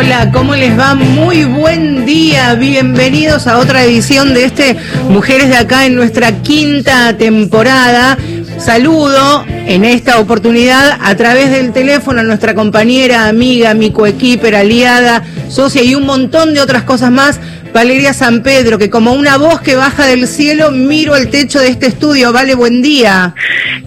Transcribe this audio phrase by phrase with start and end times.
[0.00, 0.94] Hola, ¿cómo les va?
[0.94, 2.54] Muy buen día.
[2.54, 4.76] Bienvenidos a otra edición de este
[5.08, 8.16] Mujeres de acá en nuestra quinta temporada.
[8.58, 15.24] Saludo en esta oportunidad a través del teléfono a nuestra compañera, amiga, mi coequiper, aliada,
[15.48, 17.40] socia y un montón de otras cosas más.
[17.74, 21.68] Valeria San Pedro, que como una voz que baja del cielo, miro el techo de
[21.68, 22.32] este estudio.
[22.32, 23.34] Vale, buen día.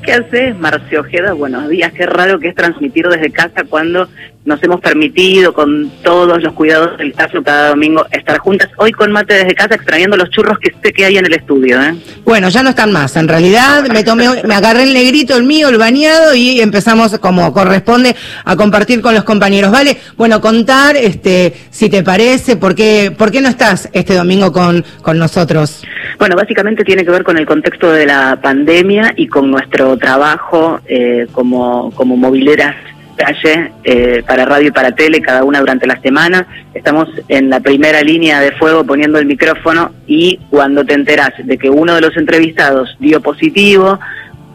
[0.04, 1.34] ¿Qué haces, Marcio Ojeda?
[1.34, 1.93] Buenos días.
[1.93, 4.09] Qué raro que es transmitir desde casa cuando
[4.44, 8.70] nos hemos permitido con todos los cuidados del caso cada domingo estar juntas.
[8.78, 11.82] Hoy con mate desde casa extrayendo los churros que sé que hay en el estudio.
[11.82, 11.96] ¿eh?
[12.25, 13.15] Bueno, ya no están más.
[13.15, 17.54] En realidad me tomé, me agarré el negrito, el mío, el bañado y empezamos como
[17.54, 19.71] corresponde a compartir con los compañeros.
[19.71, 24.51] Vale, bueno, contar, este, si te parece, por qué, por qué no estás este domingo
[24.51, 25.84] con, con nosotros.
[26.18, 30.79] Bueno, básicamente tiene que ver con el contexto de la pandemia y con nuestro trabajo
[30.87, 32.76] eh, como, como mobileras
[33.22, 36.48] calle eh, para radio y para tele, cada una durante la semana.
[36.73, 41.58] Estamos en la primera línea de fuego poniendo el micrófono y cuando te enteras de
[41.58, 44.00] que uno de los entrevistados dio positivo,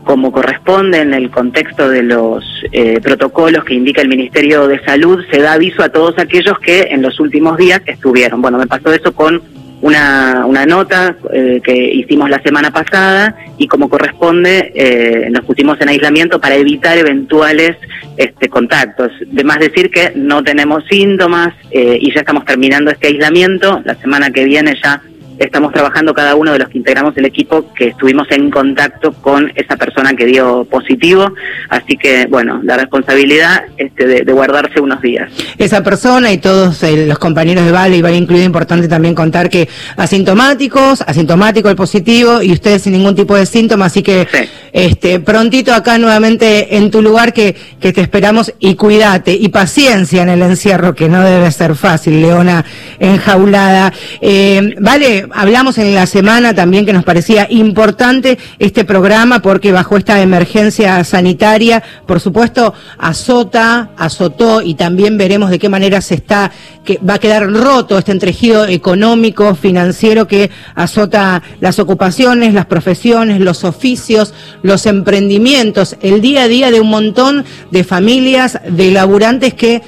[0.05, 5.25] como corresponde en el contexto de los eh, protocolos que indica el Ministerio de Salud,
[5.31, 8.43] se da aviso a todos aquellos que en los últimos días estuvieron.
[8.43, 9.43] Bueno, me pasó eso con
[9.83, 15.81] una, una nota eh, que hicimos la semana pasada y como corresponde eh, nos pusimos
[15.81, 17.77] en aislamiento para evitar eventuales
[18.17, 19.13] este, contactos.
[19.27, 23.83] De más decir que no tenemos síntomas eh, y ya estamos terminando este aislamiento.
[23.85, 25.03] La semana que viene ya
[25.39, 29.53] estamos trabajando cada uno de los que integramos el equipo que estuvimos en contacto con
[29.55, 31.33] esa persona que dio positivo,
[31.69, 35.31] así que bueno, la responsabilidad este, de, guardarse unos días.
[35.57, 39.49] Esa persona y todos eh, los compañeros de Vale, y va incluido importante también contar
[39.49, 44.29] que asintomáticos, asintomático el positivo y ustedes sin ningún tipo de síntoma, así que
[44.73, 50.23] este, prontito acá nuevamente en tu lugar que, que te esperamos y cuídate y paciencia
[50.23, 52.65] en el encierro que no debe ser fácil, Leona
[52.99, 53.93] enjaulada.
[54.21, 59.97] Eh, vale, hablamos en la semana también que nos parecía importante este programa porque bajo
[59.97, 66.51] esta emergencia sanitaria, por supuesto, azota, azotó y también veremos de qué manera se está,
[66.85, 73.41] que va a quedar roto este entrejido económico, financiero que azota las ocupaciones, las profesiones,
[73.41, 79.55] los oficios, los emprendimientos, el día a día de un montón de familias, de laburantes
[79.55, 79.83] que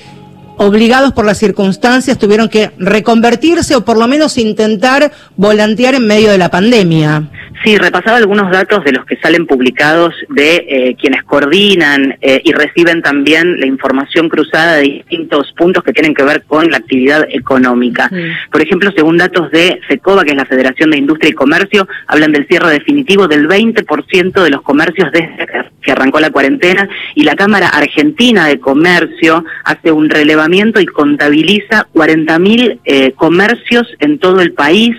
[0.58, 6.30] obligados por las circunstancias, tuvieron que reconvertirse o por lo menos intentar volantear en medio
[6.30, 7.30] de la pandemia.
[7.64, 12.52] Sí, repasaba algunos datos de los que salen publicados de eh, quienes coordinan eh, y
[12.52, 17.26] reciben también la información cruzada de distintos puntos que tienen que ver con la actividad
[17.28, 18.10] económica.
[18.52, 22.32] Por ejemplo, según datos de FECOBA, que es la Federación de Industria y Comercio, hablan
[22.32, 25.46] del cierre definitivo del 20% de los comercios desde
[25.82, 31.86] que arrancó la cuarentena y la Cámara Argentina de Comercio hace un relevamiento y contabiliza
[31.94, 34.96] 40.000 eh, comercios en todo el país,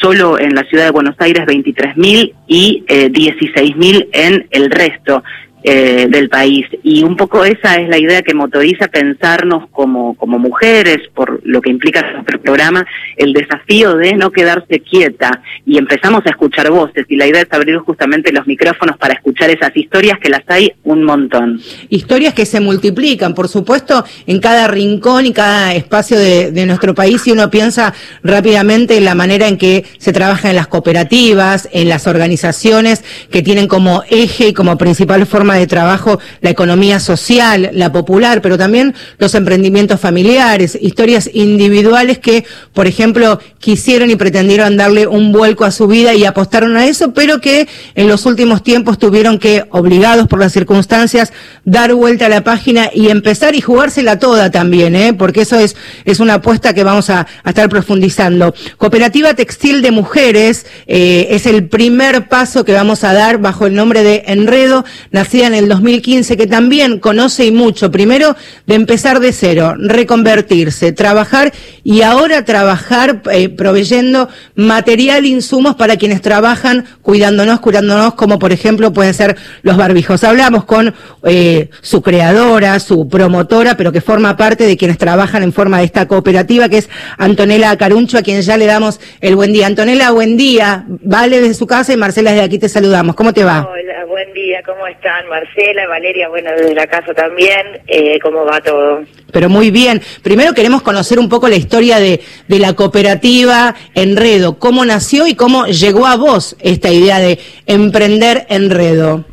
[0.00, 5.22] solo en la ciudad de Buenos Aires Aires 23.000 y eh, 16.000 en el resto.
[5.66, 6.66] Eh, del país.
[6.82, 11.62] Y un poco esa es la idea que motoriza pensarnos como, como mujeres, por lo
[11.62, 12.86] que implica nuestro programa,
[13.16, 15.40] el desafío de no quedarse quieta.
[15.64, 19.48] Y empezamos a escuchar voces y la idea es abrir justamente los micrófonos para escuchar
[19.48, 21.62] esas historias que las hay un montón.
[21.88, 27.26] Historias que se multiplican, por supuesto, en cada rincón y cada espacio de, nuestro país
[27.26, 31.88] y uno piensa rápidamente en la manera en que se trabaja en las cooperativas, en
[31.88, 37.70] las organizaciones que tienen como eje y como principal forma de trabajo la economía social,
[37.72, 44.76] la popular, pero también los emprendimientos familiares, historias individuales que, por ejemplo, quisieron y pretendieron
[44.76, 48.62] darle un vuelco a su vida y apostaron a eso, pero que en los últimos
[48.62, 51.32] tiempos tuvieron que, obligados por las circunstancias,
[51.64, 55.14] dar vuelta a la página y empezar y jugársela toda también, ¿eh?
[55.14, 58.54] porque eso es, es una apuesta que vamos a, estar profundizando.
[58.78, 63.74] Cooperativa Textil de Mujeres eh, es el primer paso que vamos a dar bajo el
[63.74, 69.20] nombre de Enredo, nacida en el 2015 que también conoce y mucho, primero de empezar
[69.20, 71.52] de cero, reconvertirse, trabajar
[71.82, 78.92] y ahora trabajar eh, proveyendo material, insumos para quienes trabajan cuidándonos, curándonos, como por ejemplo
[78.92, 80.24] pueden ser los barbijos.
[80.24, 80.94] Hablamos con
[81.24, 85.84] eh, su creadora, su promotora, pero que forma parte de quienes trabajan en forma de
[85.84, 86.88] esta cooperativa, que es
[87.18, 89.66] Antonella Caruncho, a quien ya le damos el buen día.
[89.66, 90.84] Antonella, buen día.
[90.88, 93.14] Vale desde su casa y Marcela desde aquí te saludamos.
[93.14, 93.68] ¿Cómo te va?
[93.68, 94.62] Hola, buen día.
[94.64, 95.28] ¿Cómo están?
[95.28, 99.02] Marcela, Valeria, bueno, desde la casa también, eh, ¿cómo va todo?
[99.32, 100.00] Pero muy bien.
[100.22, 105.34] Primero queremos conocer un poco la historia de, de la cooperativa Enredo, cómo nació y
[105.34, 109.24] cómo llegó a vos esta idea de emprender Enredo.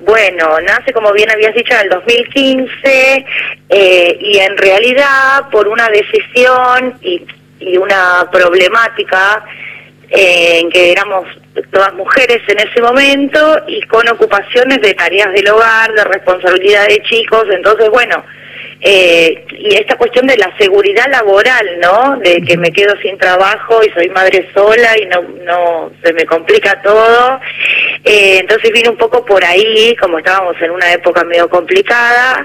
[0.00, 3.26] bueno, nace como bien habías dicho en el 2015
[3.68, 7.22] eh, y en realidad por una decisión y,
[7.60, 9.44] y una problemática
[10.10, 11.26] eh, en que éramos
[11.70, 17.02] todas mujeres en ese momento y con ocupaciones de tareas del hogar, de responsabilidad de
[17.02, 18.24] chicos, entonces bueno,
[18.84, 22.16] eh, y esta cuestión de la seguridad laboral, ¿no?
[22.18, 26.26] De que me quedo sin trabajo y soy madre sola y no, no se me
[26.26, 27.40] complica todo.
[28.04, 32.44] Eh, entonces vino un poco por ahí, como estábamos en una época medio complicada,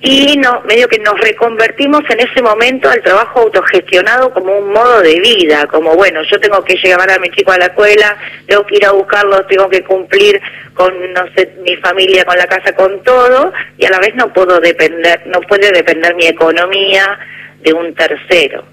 [0.00, 5.02] y no, medio que nos reconvertimos en ese momento al trabajo autogestionado como un modo
[5.02, 8.16] de vida, como bueno, yo tengo que llevar a mi chico a la escuela,
[8.46, 10.40] tengo que ir a buscarlo, tengo que cumplir
[10.72, 14.32] con, no sé, mi familia, con la casa, con todo, y a la vez no
[14.32, 17.18] puedo depender, no puede depender mi economía
[17.60, 18.64] de un tercero.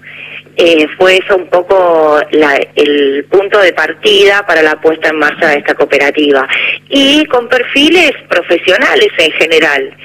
[0.56, 5.58] Eh, fue eso un poco el punto de partida para la puesta en marcha de
[5.58, 6.46] esta cooperativa.
[6.88, 9.96] Y con perfiles profesionales en general.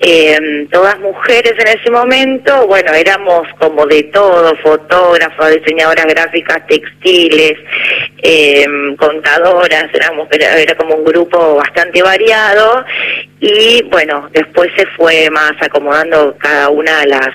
[0.00, 7.54] Eh, todas mujeres en ese momento, bueno, éramos como de todo, fotógrafas, diseñadoras gráficas, textiles,
[8.22, 8.66] eh,
[8.98, 12.84] contadoras, éramos, era como un grupo bastante variado.
[13.40, 17.30] Y bueno, después se fue más acomodando cada una de las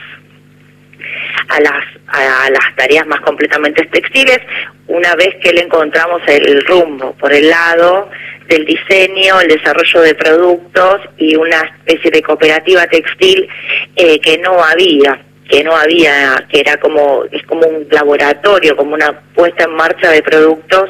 [1.50, 4.40] a las, a las tareas más completamente textiles,
[4.88, 8.10] una vez que le encontramos el rumbo por el lado
[8.48, 13.48] del diseño, el desarrollo de productos y una especie de cooperativa textil
[13.96, 18.94] eh, que no había que no había, que era como, es como un laboratorio, como
[18.94, 20.90] una puesta en marcha de productos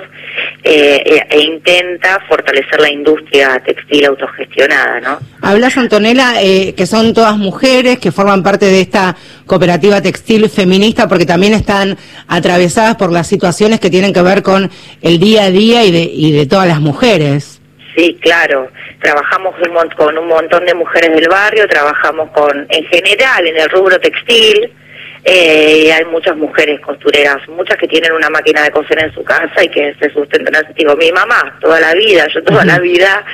[0.64, 5.20] eh, e, e intenta fortalecer la industria textil autogestionada, ¿no?
[5.42, 9.16] Hablas, Antonella, eh, que son todas mujeres que forman parte de esta
[9.46, 14.70] cooperativa textil feminista porque también están atravesadas por las situaciones que tienen que ver con
[15.02, 17.57] el día a día y de, y de todas las mujeres.
[17.98, 18.70] Sí, claro.
[19.02, 19.56] Trabajamos
[19.98, 24.72] con un montón de mujeres del barrio, trabajamos con, en general, en el rubro textil,
[25.30, 29.62] eh, hay muchas mujeres costureras, muchas que tienen una máquina de coser en su casa
[29.62, 30.72] y que se sustentan así.
[30.74, 33.26] Digo, mi mamá, toda la vida, yo toda la vida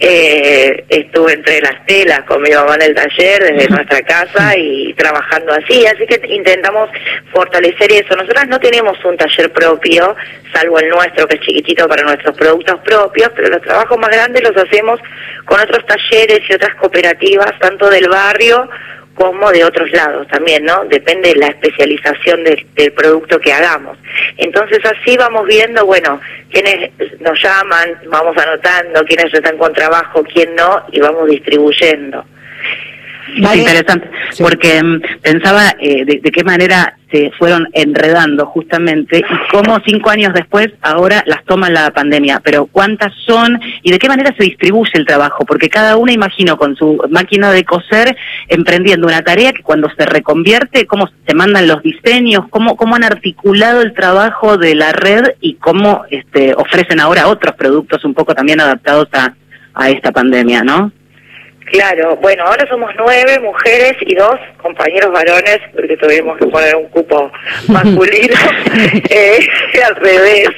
[0.00, 4.94] eh, estuve entre las telas con mi mamá en el taller desde nuestra casa y
[4.94, 5.84] trabajando así.
[5.84, 6.88] Así que intentamos
[7.30, 8.16] fortalecer eso.
[8.16, 10.16] Nosotras no tenemos un taller propio,
[10.54, 14.42] salvo el nuestro, que es chiquitito para nuestros productos propios, pero los trabajos más grandes
[14.42, 14.98] los hacemos
[15.44, 18.70] con otros talleres y otras cooperativas, tanto del barrio
[19.14, 20.84] como de otros lados también, ¿no?
[20.84, 23.98] Depende de la especialización del, producto que hagamos.
[24.36, 26.20] Entonces así vamos viendo, bueno,
[26.50, 32.24] quiénes nos llaman, vamos anotando quiénes están con trabajo, quién no, y vamos distribuyendo.
[33.36, 34.10] Es interesante,
[34.40, 40.32] porque mm, pensaba eh, de, qué manera se fueron enredando justamente y cómo cinco años
[40.34, 44.92] después ahora las toma la pandemia, pero cuántas son y de qué manera se distribuye
[44.94, 48.16] el trabajo, porque cada una imagino con su máquina de coser
[48.48, 53.04] emprendiendo una tarea que cuando se reconvierte, cómo se mandan los diseños, cómo, cómo han
[53.04, 58.34] articulado el trabajo de la red y cómo este, ofrecen ahora otros productos un poco
[58.34, 59.34] también adaptados a,
[59.74, 60.92] a esta pandemia, ¿no?
[61.72, 66.86] Claro, bueno, ahora somos nueve mujeres y dos compañeros varones, porque tuvimos que poner un
[66.90, 67.32] cupo
[67.68, 68.36] masculino,
[69.08, 69.38] eh,
[69.86, 70.50] al revés.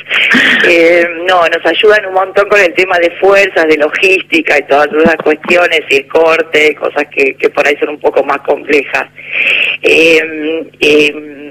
[0.67, 4.89] Eh, no, nos ayudan un montón con el tema de fuerzas, de logística y todas
[4.93, 9.07] esas cuestiones, y el corte, cosas que, que por ahí son un poco más complejas.
[9.83, 11.44] Eh, eh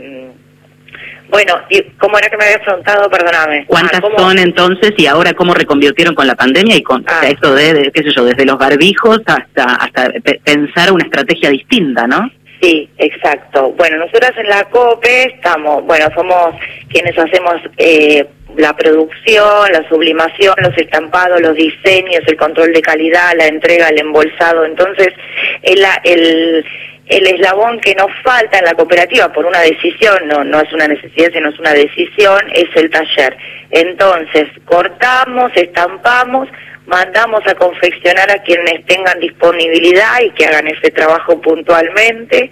[1.33, 3.09] bueno, ¿y ¿cómo era que me habías preguntado?
[3.09, 3.65] Perdóname.
[3.65, 7.21] ¿Cuántas ah, son entonces y ahora cómo reconvirtieron con la pandemia y con ah.
[7.27, 10.13] esto de, qué sé yo, desde los barbijos hasta, hasta
[10.43, 12.29] pensar una estrategia distinta, ¿no?
[12.61, 13.73] Sí, exacto.
[13.75, 16.53] Bueno, nosotras en la COPE estamos, bueno, somos
[16.87, 18.25] quienes hacemos eh,
[18.55, 23.99] la producción, la sublimación, los estampados, los diseños, el control de calidad, la entrega, el
[23.99, 24.65] embolsado.
[24.65, 25.09] Entonces,
[25.63, 26.63] el, el
[27.17, 30.87] el eslabón que nos falta en la cooperativa por una decisión, no, no es una
[30.87, 33.37] necesidad, sino es una decisión, es el taller.
[33.69, 36.49] Entonces, cortamos, estampamos,
[36.87, 42.49] mandamos a confeccionar a quienes tengan disponibilidad y que hagan ese trabajo puntualmente,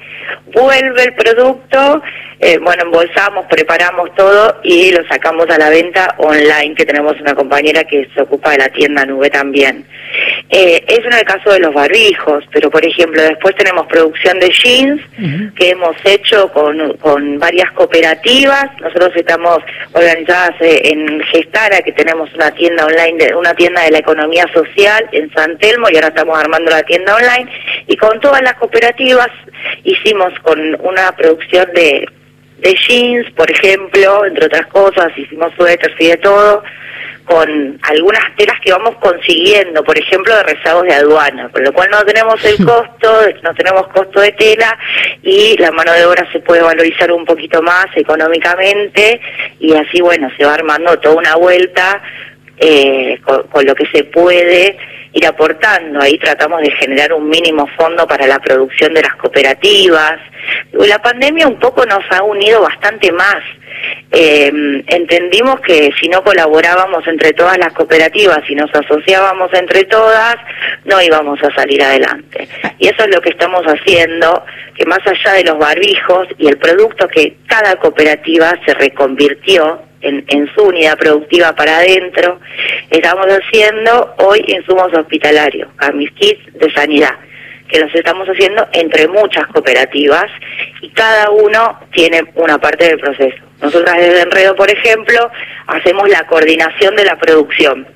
[0.54, 2.02] vuelve el producto,
[2.40, 7.34] eh, bueno, embolsamos, preparamos todo y lo sacamos a la venta online, que tenemos una
[7.34, 9.86] compañera que se ocupa de la tienda nube también.
[10.54, 14.50] Eh, eso en el caso de los barbijos, pero por ejemplo, después tenemos producción de
[14.50, 15.02] jeans
[15.56, 18.66] que hemos hecho con, con varias cooperativas.
[18.82, 19.60] Nosotros estamos
[19.94, 24.46] organizadas eh, en Gestara, que tenemos una tienda online, de, una tienda de la economía
[24.54, 27.50] social en San Telmo y ahora estamos armando la tienda online.
[27.88, 29.30] Y con todas las cooperativas
[29.86, 32.06] hicimos con una producción de,
[32.58, 36.62] de jeans, por ejemplo, entre otras cosas, hicimos suéteres y de todo
[37.32, 41.90] con algunas telas que vamos consiguiendo, por ejemplo, de rezagos de aduana, con lo cual
[41.90, 44.78] no tenemos el costo, no tenemos costo de tela
[45.24, 49.22] y la mano de obra se puede valorizar un poquito más económicamente
[49.62, 52.02] y así, bueno, se va armando toda una vuelta
[52.58, 54.78] eh, con, lo que se puede
[55.14, 56.02] ir aportando.
[56.02, 60.20] Ahí tratamos de generar un mínimo fondo para la producción de las cooperativas.
[60.74, 63.40] La pandemia un poco nos ha unido bastante más.
[64.12, 64.52] Eh,
[64.88, 70.36] entendimos que si no colaborábamos entre todas las cooperativas y nos asociábamos entre todas,
[70.86, 72.48] no íbamos a salir adelante.
[72.78, 74.44] Y eso es lo que estamos haciendo,
[74.76, 80.52] que más allá de los barbijos y el producto que cada cooperativa se reconvirtió en
[80.56, 82.40] su unidad productiva para adentro,
[82.92, 87.16] estamos haciendo hoy insumos hospitalarios, mis kits de sanidad,
[87.70, 90.26] que los estamos haciendo entre muchas cooperativas
[90.82, 93.38] y cada uno tiene una parte del proceso.
[93.62, 95.32] Nosotras desde Enredo, por ejemplo,
[95.68, 97.88] hacemos la coordinación de la producción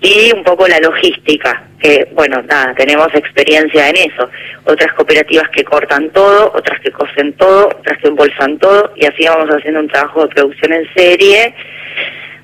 [0.00, 4.30] y un poco la logística, que bueno, nada, tenemos experiencia en eso.
[4.64, 9.24] Otras cooperativas que cortan todo, otras que cosen todo, otras que embolsan todo, y así
[9.26, 11.54] vamos haciendo un trabajo de producción en serie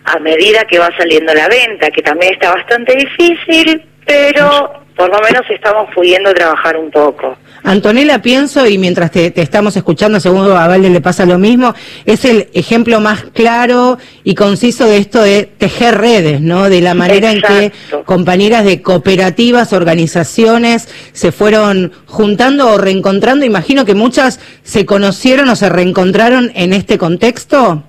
[0.04, 5.20] a medida que va saliendo la venta, que también está bastante difícil, pero por lo
[5.20, 7.36] menos estamos pudiendo trabajar un poco.
[7.64, 12.24] Antonella, pienso, y mientras te, estamos escuchando, según a Valde le pasa lo mismo, es
[12.24, 16.68] el ejemplo más claro y conciso de esto de tejer redes, ¿no?
[16.68, 17.72] De la manera en que
[18.04, 23.46] compañeras de cooperativas, organizaciones, se fueron juntando o reencontrando.
[23.46, 27.84] Imagino que muchas se conocieron o se reencontraron en este contexto.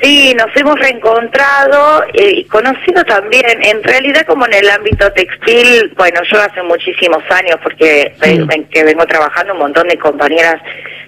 [0.00, 5.92] Sí, nos hemos reencontrado eh, y conocido también, en realidad como en el ámbito textil,
[5.96, 8.14] bueno, yo hace muchísimos años, porque
[8.70, 10.62] que vengo trabajando un montón de compañeras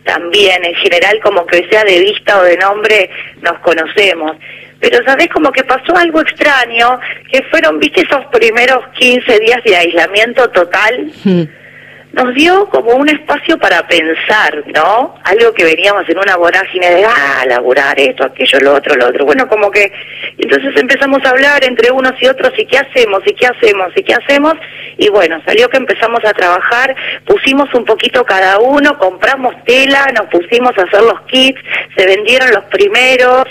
[0.04, 3.10] también, en general como que sea de vista o de nombre,
[3.42, 4.36] nos conocemos.
[4.80, 6.98] Pero sabes como que pasó algo extraño,
[7.30, 11.12] que fueron, viste, esos primeros 15 días de aislamiento total
[12.12, 15.14] nos dio como un espacio para pensar, ¿no?
[15.24, 19.24] Algo que veníamos en una vorágine de, ah, laburar esto, aquello, lo otro, lo otro.
[19.24, 19.92] Bueno, como que
[20.38, 24.02] entonces empezamos a hablar entre unos y otros y qué hacemos, y qué hacemos, y
[24.02, 24.54] qué hacemos.
[24.98, 26.94] Y bueno, salió que empezamos a trabajar,
[27.26, 31.60] pusimos un poquito cada uno, compramos tela, nos pusimos a hacer los kits,
[31.96, 33.44] se vendieron los primeros,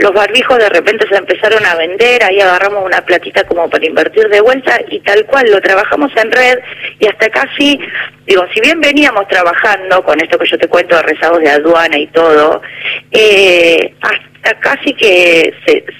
[0.00, 4.28] los barbijos de repente se empezaron a vender, ahí agarramos una platita como para invertir
[4.28, 6.58] de vuelta y tal cual lo trabajamos en red
[6.98, 7.78] y hasta casi,
[8.26, 11.96] digo, si bien veníamos trabajando con esto que yo te cuento de rezagos de aduana
[11.96, 12.60] y todo,
[13.12, 15.54] eh, hasta casi que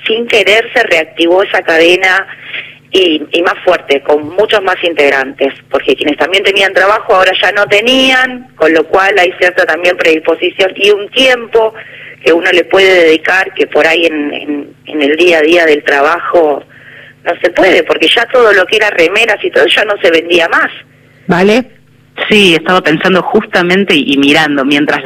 [0.07, 2.27] sin querer se reactivó esa cadena
[2.91, 7.53] y, y, más fuerte, con muchos más integrantes, porque quienes también tenían trabajo ahora ya
[7.53, 11.75] no tenían, con lo cual hay cierta también predisposición y un tiempo
[12.23, 15.83] que uno le puede dedicar, que por ahí en, en, el día a día del
[15.85, 16.63] trabajo
[17.25, 20.11] no se puede, porque ya todo lo que era remeras y todo ya no se
[20.11, 20.71] vendía más.
[21.27, 21.78] ¿Vale?
[22.29, 25.03] Sí, estaba pensando justamente y, mirando mientras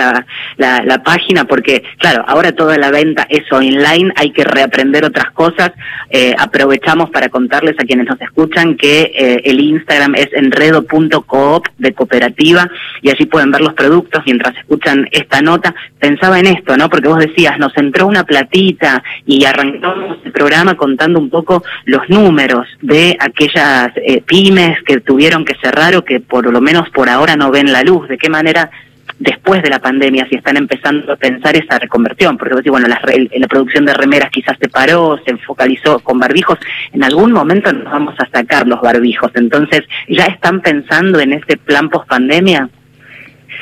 [0.57, 5.31] la, la, página, porque claro, ahora toda la venta es online, hay que reaprender otras
[5.33, 5.73] cosas.
[6.11, 11.93] Eh, aprovechamos para contarles a quienes nos escuchan que eh, el Instagram es enredo.coop de
[11.93, 12.69] cooperativa
[13.03, 15.75] y allí pueden ver los productos mientras escuchan esta nota.
[15.99, 16.89] Pensaba en esto, ¿no?
[16.89, 22.09] Porque vos decías, nos entró una platita y arrancamos el programa contando un poco los
[22.09, 27.02] números de aquellas eh, pymes que tuvieron que cerrar o que por lo menos por
[27.09, 28.71] ahora no ven la luz, de qué manera
[29.19, 33.01] después de la pandemia, si están empezando a pensar esa reconversión, porque bueno, la,
[33.35, 36.59] la producción de remeras quizás se paró, se focalizó con barbijos,
[36.93, 41.57] en algún momento nos vamos a sacar los barbijos, entonces, ¿ya están pensando en ese
[41.57, 42.69] plan post pandemia?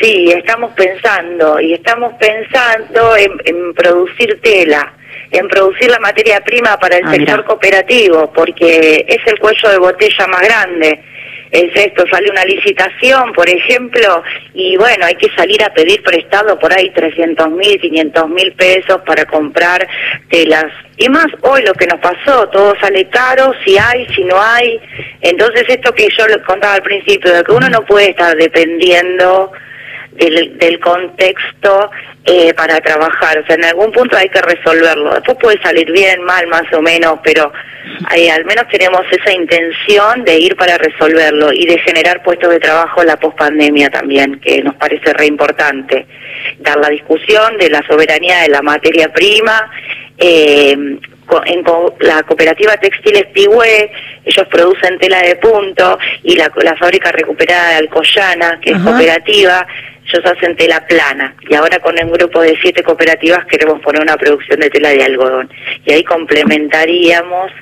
[0.00, 4.94] Sí, estamos pensando, y estamos pensando en, producir tela,
[5.30, 9.78] en producir la materia prima para el ah, sector cooperativo, porque es el cuello de
[9.78, 11.04] botella más grande
[11.50, 14.23] es esto, sale una licitación, por ejemplo,
[14.54, 19.00] y bueno, hay que salir a pedir prestado por ahí 300 mil, 500 mil pesos
[19.04, 19.87] para comprar
[20.28, 20.73] telas.
[20.97, 24.80] Y más hoy lo que nos pasó, todo sale caro, si hay, si no hay.
[25.23, 29.50] Entonces esto que yo les contaba al principio, de que uno no puede estar dependiendo
[30.28, 31.90] del, del contexto
[32.24, 33.38] eh, para trabajar.
[33.38, 35.14] O sea, en algún punto hay que resolverlo.
[35.14, 37.52] Después puede salir bien, mal, más o menos, pero
[38.10, 43.00] al menos tenemos esa intención de ir para resolverlo y de generar puestos de trabajo
[43.00, 46.06] en la pospandemia también, que nos parece re importante.
[46.58, 49.70] Dar la discusión de la soberanía de la materia prima.
[50.18, 50.76] Eh,
[51.46, 51.64] en
[52.00, 53.90] la cooperativa textil Espigüe,
[54.24, 59.64] ellos producen tela de punto y la, la fábrica recuperada de Alcoyana, que es cooperativa,
[60.12, 64.16] ellos hacen tela plana y ahora con un grupo de siete cooperativas queremos poner una
[64.16, 65.50] producción de tela de algodón
[65.84, 67.52] y ahí complementaríamos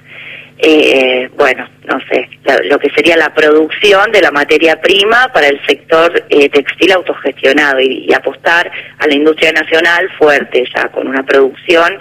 [0.60, 2.28] eh, bueno, no sé,
[2.64, 7.78] lo, que sería la producción de la materia prima para el sector eh, textil autogestionado
[7.80, 11.98] y, apostar a la industria nacional fuerte ya con una producción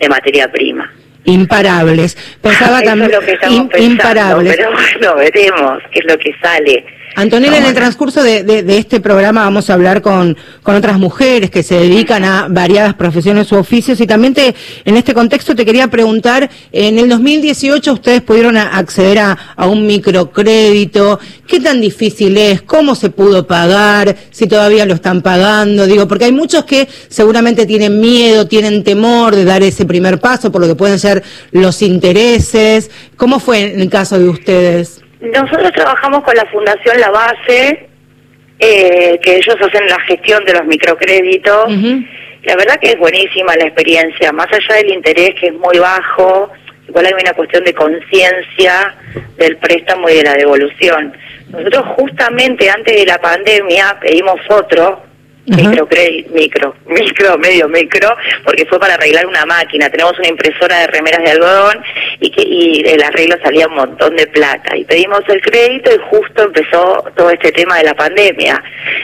[0.00, 0.92] de materia prima.
[1.22, 2.16] Imparables.
[2.42, 4.56] Pensaba también, es lo que estamos imparables.
[4.56, 6.84] Pero bueno, veremos qué es lo que sale
[7.16, 11.74] Antonella, en el transcurso de, este programa vamos a hablar con, otras mujeres que se
[11.74, 16.48] dedican a variadas profesiones u oficios y también te, en este contexto te quería preguntar,
[16.70, 22.62] en el 2018 ustedes pudieron acceder a, a, un microcrédito, ¿qué tan difícil es?
[22.62, 24.16] ¿Cómo se pudo pagar?
[24.30, 25.86] ¿Si todavía lo están pagando?
[25.86, 30.52] Digo, porque hay muchos que seguramente tienen miedo, tienen temor de dar ese primer paso
[30.52, 32.90] por lo que pueden ser los intereses.
[33.16, 35.00] ¿Cómo fue en el caso de ustedes?
[35.20, 37.88] Nosotros trabajamos con la Fundación La Base,
[38.58, 41.72] eh, que ellos hacen la gestión de los microcréditos.
[42.42, 46.50] La verdad que es buenísima la experiencia, más allá del interés que es muy bajo,
[46.88, 48.94] igual hay una cuestión de conciencia
[49.36, 51.14] del préstamo y de la devolución.
[51.50, 55.02] Nosotros justamente antes de la pandemia pedimos otro,
[55.56, 55.88] micro,
[56.32, 59.90] micro, micro, medio micro, porque fue para arreglar una máquina.
[59.90, 61.82] Tenemos una impresora de remeras de algodón
[62.20, 64.76] y que y el arreglo salía un montón de plata.
[64.76, 68.62] Y pedimos el crédito y justo empezó todo este tema de la pandemia.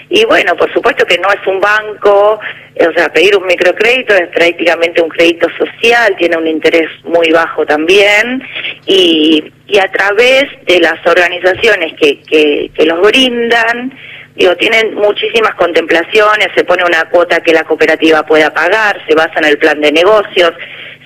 [0.08, 2.40] Y bueno, por supuesto que no es un banco,
[2.78, 7.64] o sea, pedir un microcrédito es prácticamente un crédito social, tiene un interés muy bajo
[7.64, 8.42] también
[8.86, 13.92] y, y a través de las organizaciones que, que, que los brindan,
[14.36, 19.38] Digo, tienen muchísimas contemplaciones, se pone una cuota que la cooperativa pueda pagar, se basa
[19.38, 20.52] en el plan de negocios,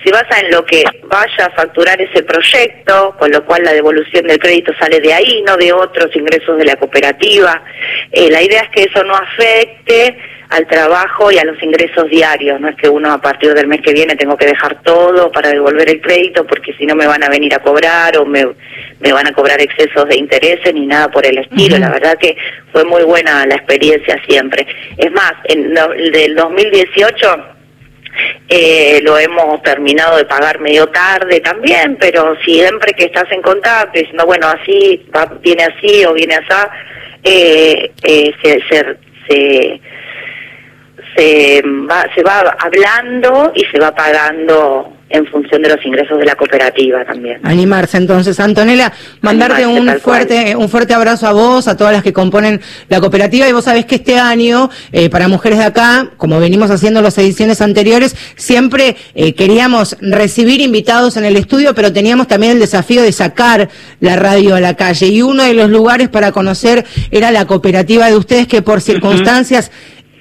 [0.03, 4.27] se basa en lo que vaya a facturar ese proyecto, con lo cual la devolución
[4.27, 7.63] del crédito sale de ahí, no de otros ingresos de la cooperativa.
[8.11, 10.17] Eh, la idea es que eso no afecte
[10.51, 12.59] al trabajo y a los ingresos diarios.
[12.59, 15.49] No es que uno a partir del mes que viene tengo que dejar todo para
[15.49, 18.45] devolver el crédito porque si no me van a venir a cobrar o me,
[18.99, 21.77] me van a cobrar excesos de intereses ni nada por el estilo.
[21.77, 22.35] La verdad que
[22.73, 24.67] fue muy buena la experiencia siempre.
[24.97, 27.45] Es más, en el del 2018
[28.49, 33.97] eh, lo hemos terminado de pagar medio tarde también, pero siempre que estás en contacto
[33.97, 35.05] diciendo, bueno, así,
[35.41, 36.67] viene así o viene así,
[37.23, 38.97] eh, eh, se, se
[39.27, 39.79] se
[41.17, 46.35] va, se va hablando y se va pagando en función de los ingresos de la
[46.35, 47.39] cooperativa también.
[47.43, 52.13] Animarse entonces, Antonella, mandarte un fuerte un fuerte abrazo a vos, a todas las que
[52.13, 53.47] componen la cooperativa.
[53.47, 57.17] Y vos sabés que este año eh, para mujeres de acá, como venimos haciendo las
[57.17, 63.01] ediciones anteriores, siempre eh, queríamos recibir invitados en el estudio, pero teníamos también el desafío
[63.01, 63.69] de sacar
[63.99, 65.07] la radio a la calle.
[65.07, 69.71] Y uno de los lugares para conocer era la cooperativa de ustedes que por circunstancias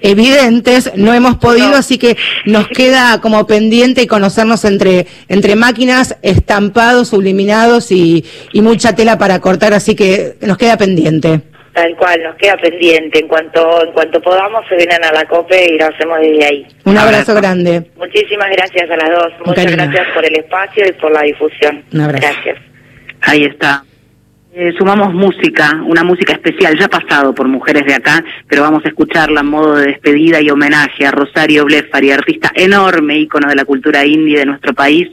[0.02, 7.08] evidentes, no hemos podido, así que nos queda como pendiente conocernos entre, entre máquinas, estampados,
[7.08, 11.40] subliminados y, y mucha tela para cortar, así que nos queda pendiente.
[11.72, 13.20] Tal cual, nos queda pendiente.
[13.20, 16.66] En cuanto en cuanto podamos, se vienen a la COPE y lo hacemos desde ahí.
[16.84, 17.90] Un abrazo grande.
[17.96, 19.32] Muchísimas gracias a las dos.
[19.46, 21.84] Muchas gracias por el espacio y por la difusión.
[21.92, 22.26] Un abrazo.
[22.26, 22.58] Gracias.
[23.22, 23.84] Ahí está.
[24.52, 28.88] Eh, sumamos música, una música especial, ya pasado por mujeres de acá, pero vamos a
[28.88, 33.64] escucharla en modo de despedida y homenaje a Rosario Blefari, artista enorme, ícono de la
[33.64, 35.08] cultura indie de nuestro país,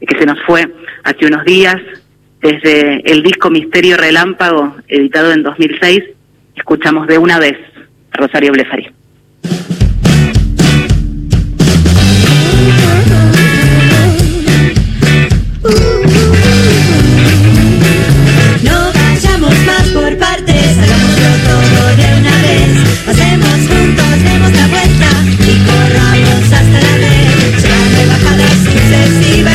[0.00, 0.72] que se nos fue
[1.04, 1.76] hace unos días,
[2.40, 6.04] desde el disco Misterio Relámpago, editado en 2006,
[6.56, 7.58] escuchamos de una vez
[8.12, 8.90] a Rosario Blefari.
[23.08, 25.08] Pasemos juntos, demos la vuelta
[25.40, 27.72] y corramos hasta la derecha.
[27.96, 29.50] De bajada sucesiva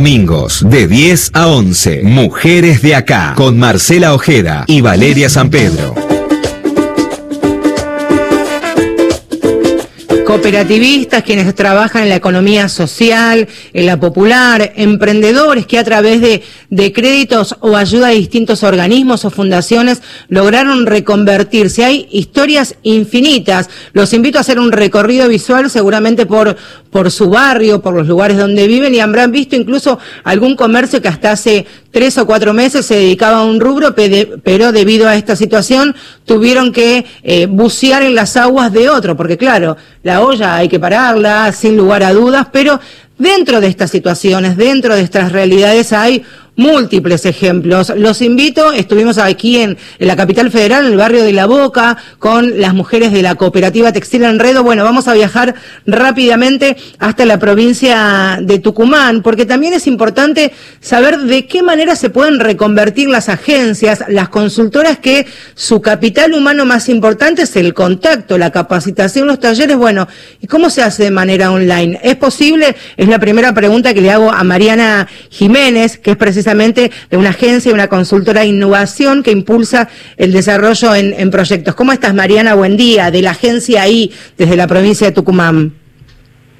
[0.00, 2.04] Domingos, de 10 a 11.
[2.04, 5.94] Mujeres de acá, con Marcela Ojeda y Valeria San Pedro.
[10.30, 16.44] cooperativistas, quienes trabajan en la economía social, en la popular, emprendedores que a través de,
[16.68, 21.84] de créditos o ayuda de distintos organismos o fundaciones lograron reconvertirse.
[21.84, 23.70] Hay historias infinitas.
[23.92, 26.56] Los invito a hacer un recorrido visual seguramente por,
[26.90, 31.08] por su barrio, por los lugares donde viven y habrán visto incluso algún comercio que
[31.08, 35.36] hasta hace tres o cuatro meses se dedicaba a un rubro, pero debido a esta
[35.36, 40.68] situación tuvieron que eh, bucear en las aguas de otro, porque claro, la olla hay
[40.68, 42.80] que pararla, sin lugar a dudas, pero
[43.18, 46.24] dentro de estas situaciones, dentro de estas realidades hay
[46.60, 47.90] múltiples ejemplos.
[47.96, 52.60] Los invito, estuvimos aquí en, la capital federal, en el barrio de La Boca, con
[52.60, 54.62] las mujeres de la cooperativa Textil Enredo.
[54.62, 55.54] Bueno, vamos a viajar
[55.86, 62.10] rápidamente hasta la provincia de Tucumán, porque también es importante saber de qué manera se
[62.10, 68.36] pueden reconvertir las agencias, las consultoras que su capital humano más importante es el contacto,
[68.36, 69.78] la capacitación, los talleres.
[69.78, 70.06] Bueno,
[70.42, 71.98] ¿y cómo se hace de manera online?
[72.02, 72.76] ¿Es posible?
[72.98, 77.16] Es la primera pregunta que le hago a Mariana Jiménez, que es presidenta precisamente de
[77.16, 81.74] una agencia, una consultora de innovación que impulsa el desarrollo en, proyectos.
[81.74, 82.54] ¿Cómo estás, Mariana?
[82.54, 85.72] Buen día, de la agencia ahí, desde la provincia de Tucumán.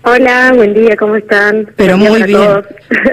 [0.02, 1.70] Hola, buen día, ¿cómo están?
[1.76, 2.40] Pero muy bien.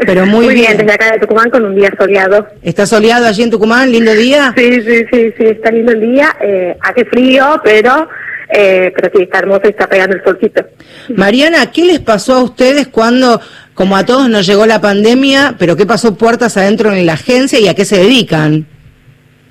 [0.05, 0.77] Pero muy, bien.
[0.77, 2.47] desde acá de Tucumán con un día soleado.
[2.61, 3.91] ¿Está soleado allí en Tucumán?
[3.91, 4.53] ¿Lindo día?
[4.55, 6.35] Sí, sí, sí, sí, está lindo el día.
[6.41, 8.07] Eh, hace frío, pero
[8.49, 10.65] eh, pero sí, está hermoso y está pegando el solcito.
[11.09, 13.41] Mariana, ¿qué les pasó a ustedes cuando,
[13.77, 17.59] como a todos nos llegó la pandemia, pero qué pasó puertas adentro en la agencia
[17.59, 18.65] y a qué se dedican?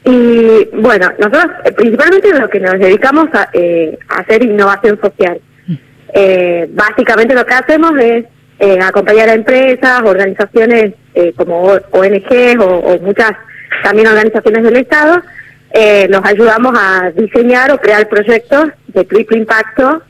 [0.04, 5.40] Y bueno, nosotros eh, principalmente lo que nos dedicamos a, eh, hacer innovación social.
[6.12, 8.24] Eh, básicamente lo que hacemos es
[8.58, 10.94] eh, acompañar a empresas, organizaciones
[11.36, 13.32] como ONGs o, o muchas
[13.82, 15.22] también organizaciones del Estado
[15.78, 20.02] eh, los ayudamos a diseñar o crear proyectos de triple impacto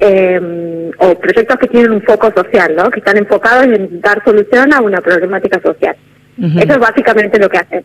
[0.00, 2.90] eh, o proyectos que tienen un foco social, ¿no?
[2.90, 5.96] que están enfocados en dar solución a una problemática social.
[6.38, 7.84] Eso es básicamente lo que hacen.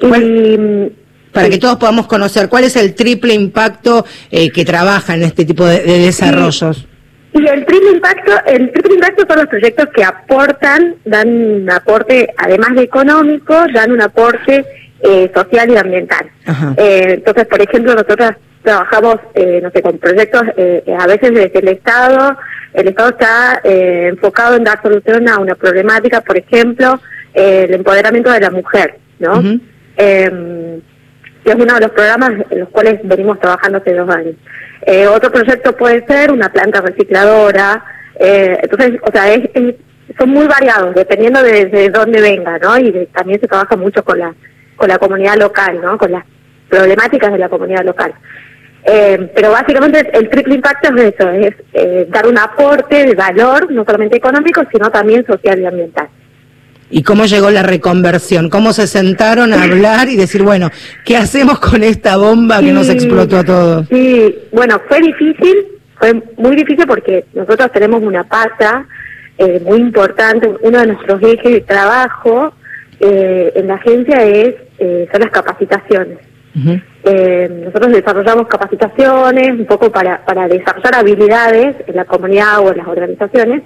[0.00, 0.90] Y,
[1.32, 5.44] para que todos podamos conocer, ¿cuál es el triple impacto eh, que trabaja en este
[5.44, 6.88] tipo de, desarrollos?
[7.32, 12.34] Y, el triple impacto, el triple impacto son los proyectos que aportan, dan un aporte,
[12.36, 14.64] además de económico, dan un aporte
[15.02, 16.28] eh, social y ambiental.
[16.76, 21.58] Eh, entonces, por ejemplo, nosotros trabajamos, eh, no sé, con proyectos eh, a veces desde
[21.58, 22.36] el Estado.
[22.72, 27.00] El Estado está enfocado en dar solución a una problemática, por ejemplo,
[27.34, 29.40] el empoderamiento de la mujer, ¿no?
[29.96, 30.80] Em,
[31.42, 34.36] que es uno de los programas en los cuales venimos trabajando hace dos años.
[35.12, 37.82] otro proyecto puede ser una planta recicladora.
[38.16, 39.24] entonces, o sea,
[40.16, 42.78] son muy variados, dependiendo de, dónde venga, ¿no?
[42.78, 44.32] Y también se trabaja mucho con la
[44.80, 45.98] con la comunidad local, ¿no?
[45.98, 46.24] Con las
[46.70, 48.14] problemáticas de la comunidad local.
[48.84, 53.70] Eh, pero básicamente el triple impacto es eso, es eh, dar un aporte de valor,
[53.70, 56.08] no solamente económico, sino también social y ambiental.
[56.90, 58.48] ¿Y cómo llegó la reconversión?
[58.50, 60.70] ¿Cómo se sentaron a hablar y decir, bueno,
[61.04, 63.86] ¿qué hacemos con esta bomba que nos explotó a todos?
[63.88, 65.66] Sí, bueno, fue difícil,
[65.98, 68.86] fue muy difícil porque nosotros tenemos una pata
[69.38, 72.52] eh, muy importante, uno de nuestros ejes de trabajo
[72.98, 76.18] eh, en la agencia es eh, son las capacitaciones.
[77.04, 82.78] Eh, nosotros desarrollamos capacitaciones un poco para, para desarrollar habilidades en la comunidad o en
[82.78, 83.62] las organizaciones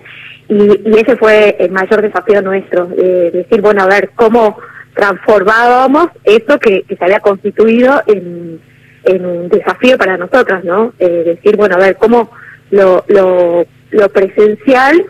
[0.49, 4.59] y, y ese fue el mayor desafío nuestro, de decir, bueno, a ver, cómo
[4.95, 8.61] transformábamos eso que, que se había constituido en,
[9.05, 10.93] en un desafío para nosotras, ¿no?
[10.99, 12.31] Eh, decir, bueno, a ver, cómo
[12.71, 15.05] lo, lo, lo presencial,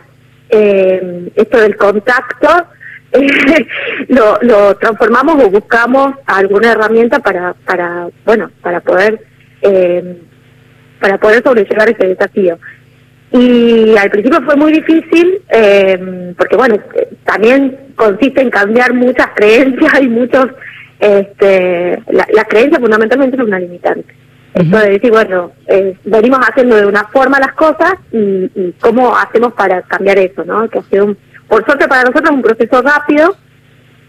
[0.49, 2.47] eh, esto del contacto,
[4.09, 9.19] lo, lo transformamos o buscamos alguna herramienta para, para bueno, para poder,
[9.61, 10.21] eh,
[10.99, 12.57] para poder sobrellevar ese desafío.
[13.31, 16.77] Y al principio fue muy difícil, eh, porque bueno,
[17.25, 20.47] también consiste en cambiar muchas creencias y muchos,
[20.99, 24.13] este, la, la creencia fundamentalmente es una limitante.
[24.53, 29.13] Esto de decir, bueno, eh, venimos haciendo de una forma las cosas y, y, cómo
[29.13, 30.69] hacemos para cambiar eso, ¿no?
[30.69, 33.35] Que ha sido un, por suerte para nosotros un proceso rápido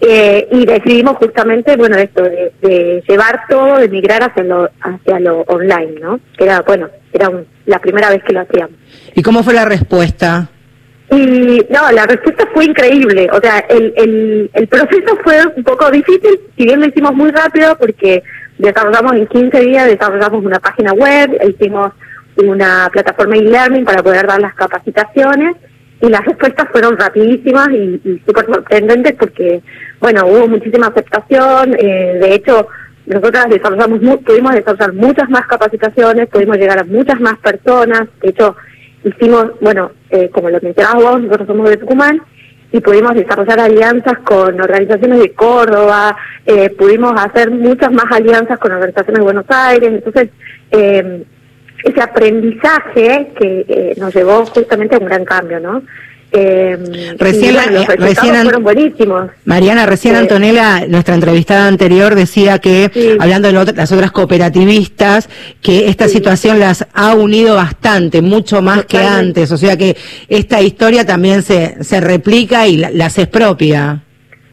[0.00, 5.40] eh, y decidimos justamente, bueno, esto de, llevar todo, de migrar hacia lo, hacia lo
[5.42, 6.20] online, ¿no?
[6.36, 7.30] Que era, bueno, era
[7.64, 8.76] la primera vez que lo hacíamos.
[9.14, 10.48] ¿Y cómo fue la respuesta?
[11.10, 13.28] Y no, la respuesta fue increíble.
[13.32, 17.30] O sea, el, el, el proceso fue un poco difícil, si bien lo hicimos muy
[17.30, 18.22] rápido porque
[18.58, 21.92] desarrollamos en 15 días, desarrollamos una página web, hicimos
[22.36, 25.56] una plataforma e-learning para poder dar las capacitaciones
[26.06, 29.62] y, las respuestas fueron rapidísimas y, y súper sorprendentes porque,
[30.00, 32.68] bueno, hubo muchísima aceptación, eh, de hecho,
[33.06, 38.56] nosotras desarrollamos, pudimos desarrollar muchas más capacitaciones, pudimos llegar a muchas más personas, de hecho,
[39.04, 42.20] hicimos, bueno, eh, como lo mencionabas vos, nosotros somos de Tucumán,
[42.72, 48.72] y pudimos desarrollar alianzas con organizaciones de Córdoba, eh, pudimos hacer muchas más alianzas con
[48.72, 50.30] organizaciones de Buenos Aires, entonces
[50.72, 51.24] eh,
[51.84, 55.82] ese aprendizaje que eh, nos llevó justamente a un gran cambio, ¿no?
[56.32, 59.30] Eh, recién, los recién fueron buenísimos.
[59.44, 65.30] Mariana, recién Antonella, nuestra entrevistada anterior, decía que, hablando de las otras cooperativistas,
[65.62, 69.52] que esta situación las ha unido bastante, mucho más que antes.
[69.52, 69.96] O sea que
[70.28, 74.02] esta historia también se, se replica y la, las expropia.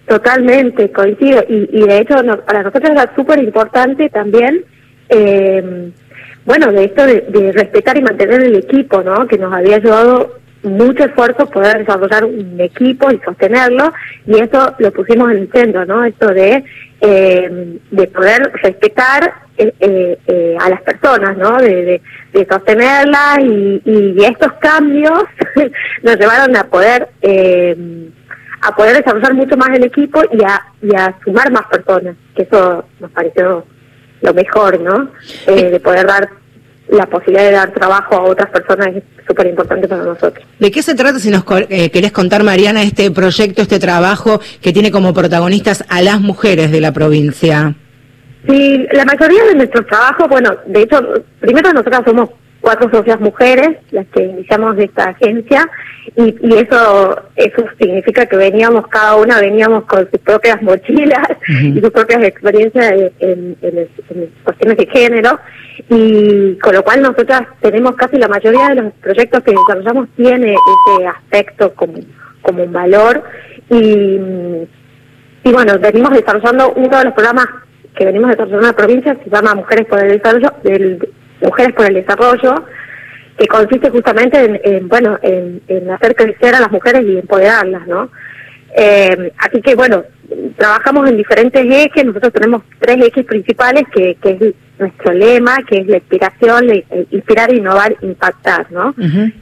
[0.07, 1.43] Totalmente, coincido.
[1.49, 4.63] Y, y de hecho, para nosotros era súper importante también.
[5.09, 5.91] Eh,
[6.45, 9.27] bueno, de esto de, de, respetar y mantener el equipo, ¿no?
[9.27, 13.93] Que nos había llevado mucho esfuerzo poder desarrollar un equipo y sostenerlo,
[14.25, 16.03] y eso lo pusimos en el centro, ¿no?
[16.03, 16.63] Esto de,
[17.01, 21.57] eh, de poder respetar eh, eh, eh a las personas, ¿no?
[21.57, 22.01] De,
[22.31, 25.23] de, sostenerlas y, y, estos cambios
[26.03, 28.09] nos llevaron a poder eh,
[28.61, 32.43] a poder desarrollar mucho más el equipo y a, y a sumar más personas, que
[32.43, 33.65] eso nos pareció
[34.23, 35.11] lo mejor, ¿no?
[35.47, 36.29] Eh, de poder dar
[36.89, 40.45] la posibilidad de dar trabajo a otras personas es súper importante para nosotros.
[40.59, 44.73] ¿De qué se trata, si nos eh, querés contar, Mariana, este proyecto, este trabajo que
[44.73, 47.75] tiene como protagonistas a las mujeres de la provincia?
[48.47, 51.01] Sí, la mayoría de nuestros trabajos, bueno, de hecho,
[51.39, 52.29] primero nosotras somos
[52.63, 55.69] cuatro socias mujeres, las que iniciamos esta agencia,
[56.15, 61.81] y, y eso eso significa que veníamos, cada una veníamos con sus propias mochilas y
[61.81, 63.89] sus propias experiencias en, en,
[64.45, 65.37] cuestiones de género,
[65.89, 70.55] y con lo cual nosotras tenemos casi la mayoría de los proyectos que desarrollamos tiene
[70.55, 71.95] ese aspecto como,
[72.41, 73.23] como un valor,
[73.69, 74.21] y,
[75.43, 77.47] y bueno, venimos desarrollando uno de los programas
[77.93, 81.09] que venimos desarrollando en la provincia, se llama Mujeres por el Desarrollo, del
[81.43, 82.65] Mujeres por el Desarrollo,
[83.37, 88.09] que consiste justamente en, bueno, en, hacer crecer a las mujeres y empoderarlas, ¿no?
[88.75, 90.03] Eh, así que, bueno,
[90.57, 95.79] trabajamos en diferentes ejes, nosotros tenemos tres ejes principales, que, que es nuestro lema, que
[95.81, 98.93] es la inspiración, eh, inspirar, innovar, impactar, ¿no?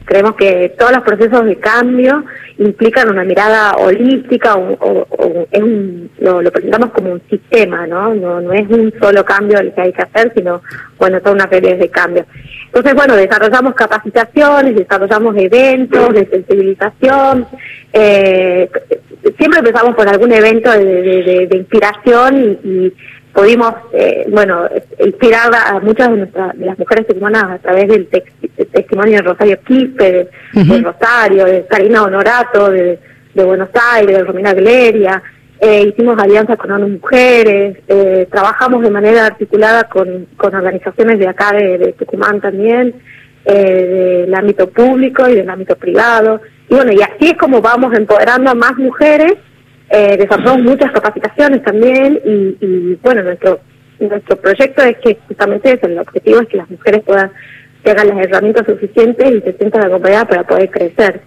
[0.04, 2.24] Creemos que todos los procesos de cambio
[2.58, 8.14] implican una mirada holística o, es un, lo, presentamos como un sistema, ¿no?
[8.14, 8.40] ¿no?
[8.40, 10.62] No es un solo cambio el que hay que hacer, sino,
[10.98, 12.26] bueno, toda una serie de cambios.
[12.66, 17.46] Entonces, bueno, desarrollamos capacitaciones, desarrollamos eventos de sensibilización,
[17.92, 18.70] eh,
[19.38, 22.92] siempre empezamos por algún evento de, inspiración y,
[23.32, 24.68] pudimos, eh, bueno,
[24.98, 29.58] inspirar a muchas de, nuestras, de las mujeres humanas a través del, testimonio de Rosario
[29.64, 32.98] Quispe, de, Rosario, de Karina Honorato, de,
[33.34, 35.22] Buenos Aires, de Romina Galeria,
[35.64, 41.28] eh, hicimos alianzas con ONU Mujeres, eh, trabajamos de manera articulada con, con organizaciones de
[41.28, 42.96] acá de, Tucumán también,
[43.44, 46.40] eh, del ámbito público y del ámbito privado.
[46.68, 49.34] Y bueno, y así es como vamos empoderando a más mujeres,
[49.90, 53.60] eh, desarrollamos muchas capacitaciones también y, y, bueno, nuestro
[54.00, 57.30] nuestro proyecto es que justamente eso, el objetivo es que las mujeres puedan
[57.82, 61.20] tengan las herramientas suficientes y se sientan acompañadas para poder crecer.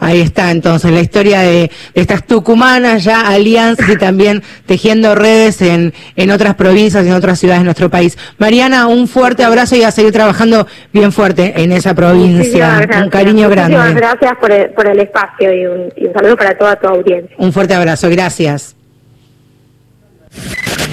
[0.00, 5.92] Ahí está entonces la historia de, estas tucumanas ya alianzas y también tejiendo redes en,
[6.14, 8.16] en otras provincias y en otras ciudades de nuestro país.
[8.38, 12.88] Mariana, un fuerte abrazo y a seguir trabajando bien fuerte en esa provincia.
[13.02, 13.76] Un cariño grande.
[13.76, 16.86] Muchas gracias por el, por el espacio y un, y un saludo para toda tu
[16.86, 17.34] audiencia.
[17.38, 18.77] Un fuerte abrazo, gracias.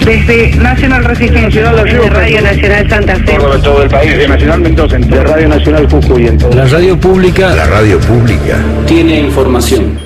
[0.04, 3.34] Desde Nacional Resistencia, de Radio Nacional Santa Fe.
[3.38, 6.28] Por todo el país, de Nacional Mendoza, de Radio Nacional Jujuy.
[6.28, 6.52] En todo.
[6.52, 7.54] La radio pública.
[7.54, 8.56] La radio pública.
[8.86, 10.05] Tiene información.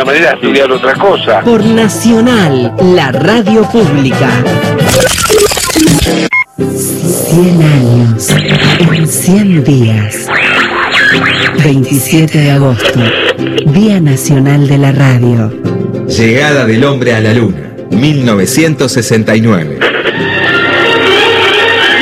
[0.05, 1.41] manera a estudiar otra cosa.
[1.41, 4.29] Por Nacional, la radio pública.
[6.57, 8.29] 100 años
[8.93, 10.27] en 100 días.
[11.63, 12.99] 27 de agosto,
[13.65, 15.51] Día Nacional de la Radio.
[16.07, 19.79] Llegada del hombre a la luna, 1969.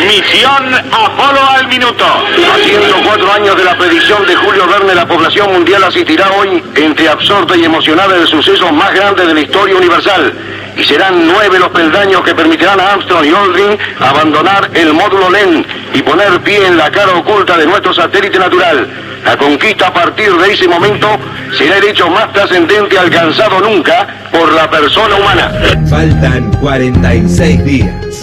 [0.06, 1.09] Edición Apolo al
[1.70, 2.04] minuto.
[2.54, 7.08] Haciendo cuatro años de la predicción de Julio Verne, la población mundial asistirá hoy entre
[7.08, 10.34] absorta y emocionada del suceso más grande de la historia universal.
[10.76, 15.66] Y serán nueve los peldaños que permitirán a Armstrong y Aldrin abandonar el módulo LEN
[15.94, 18.88] y poner pie en la cara oculta de nuestro satélite natural.
[19.26, 21.08] La conquista a partir de ese momento
[21.58, 25.52] será el hecho más trascendente alcanzado nunca por la persona humana.
[25.90, 28.22] Faltan 46 días.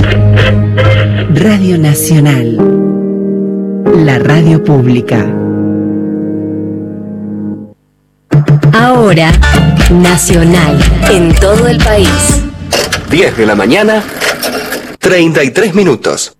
[1.34, 2.85] Radio Nacional.
[4.04, 5.26] La radio pública.
[8.74, 9.32] Ahora,
[9.90, 10.78] Nacional,
[11.10, 12.42] en todo el país.
[13.10, 14.02] 10 de la mañana,
[14.98, 16.36] 33 minutos.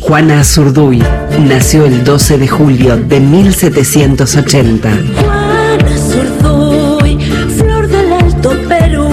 [0.00, 1.02] Juana Azurduy
[1.40, 4.90] nació el 12 de julio de 1780.
[5.20, 7.18] Juana Azurduy,
[7.56, 9.08] flor del Alto Perú,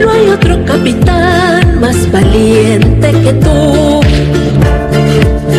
[0.00, 3.79] no hay otro capitán más valiente que tú.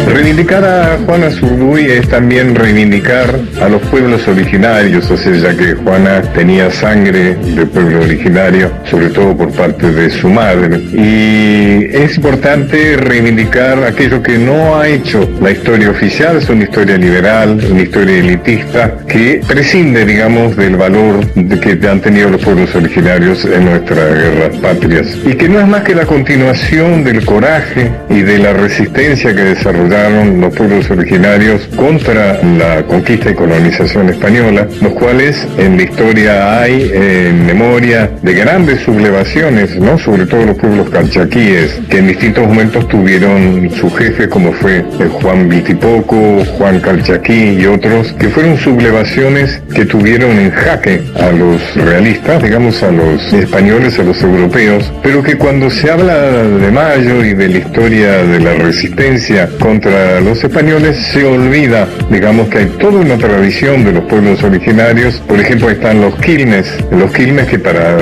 [0.07, 5.75] Reivindicar a Juana Zurduy es también reivindicar a los pueblos originarios, o sea, ya que
[5.75, 10.79] Juana tenía sangre de pueblo originario, sobre todo por parte de su madre.
[10.91, 16.97] Y es importante reivindicar aquello que no ha hecho la historia oficial, es una historia
[16.97, 21.25] liberal, una historia elitista, que prescinde, digamos, del valor
[21.59, 25.17] que han tenido los pueblos originarios en nuestras guerras patrias.
[25.25, 29.43] Y que no es más que la continuación del coraje y de la resistencia que
[29.91, 36.91] los pueblos originarios contra la conquista y colonización española, los cuales en la historia hay
[36.93, 39.99] en memoria de grandes sublevaciones, ¿no?
[39.99, 44.85] sobre todo los pueblos calchaquíes, que en distintos momentos tuvieron su jefe, como fue
[45.21, 51.75] Juan Vitipoco, Juan Calchaquí y otros, que fueron sublevaciones que tuvieron en jaque a los
[51.75, 57.25] realistas, digamos a los españoles, a los europeos, pero que cuando se habla de Mayo
[57.25, 62.65] y de la historia de la resistencia contra los españoles se olvida, digamos que hay
[62.79, 67.59] toda una tradición de los pueblos originarios, por ejemplo están los quilmes, los quilmes que
[67.59, 67.97] para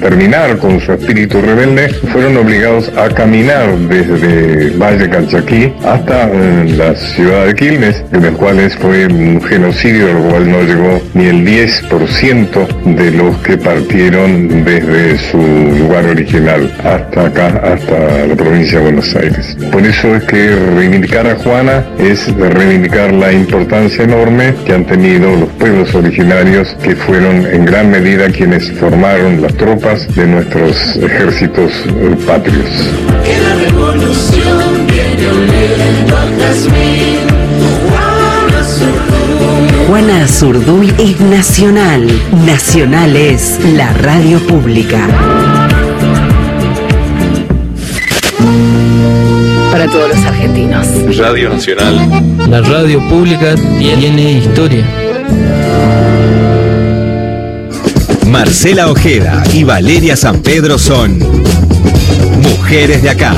[0.00, 6.94] terminar con su espíritu rebelde fueron obligados a caminar desde Valle Calchaquí hasta eh, la
[6.94, 11.44] ciudad de Quilmes, en los cuales fue un genocidio, al cual no llegó ni el
[11.44, 18.84] 10% de los que partieron desde su lugar original hasta acá, hasta la provincia de
[18.84, 19.56] Buenos Aires.
[19.70, 25.34] Por eso es que reivindicar a Juana es reivindicar la importancia enorme que han tenido
[25.36, 31.72] los pueblos originarios que fueron en gran medida quienes formaron las tropas de nuestros ejércitos
[31.86, 32.68] eh, patrios.
[33.24, 35.12] Que la revolución viene.
[39.92, 42.06] Juana Azurduy es nacional.
[42.46, 45.61] Nacional es la radio pública.
[49.72, 50.86] Para todos los argentinos.
[51.16, 51.96] Radio Nacional.
[52.50, 54.86] La radio pública tiene historia.
[58.26, 61.18] Marcela Ojeda y Valeria San Pedro son
[62.42, 63.34] mujeres de acá.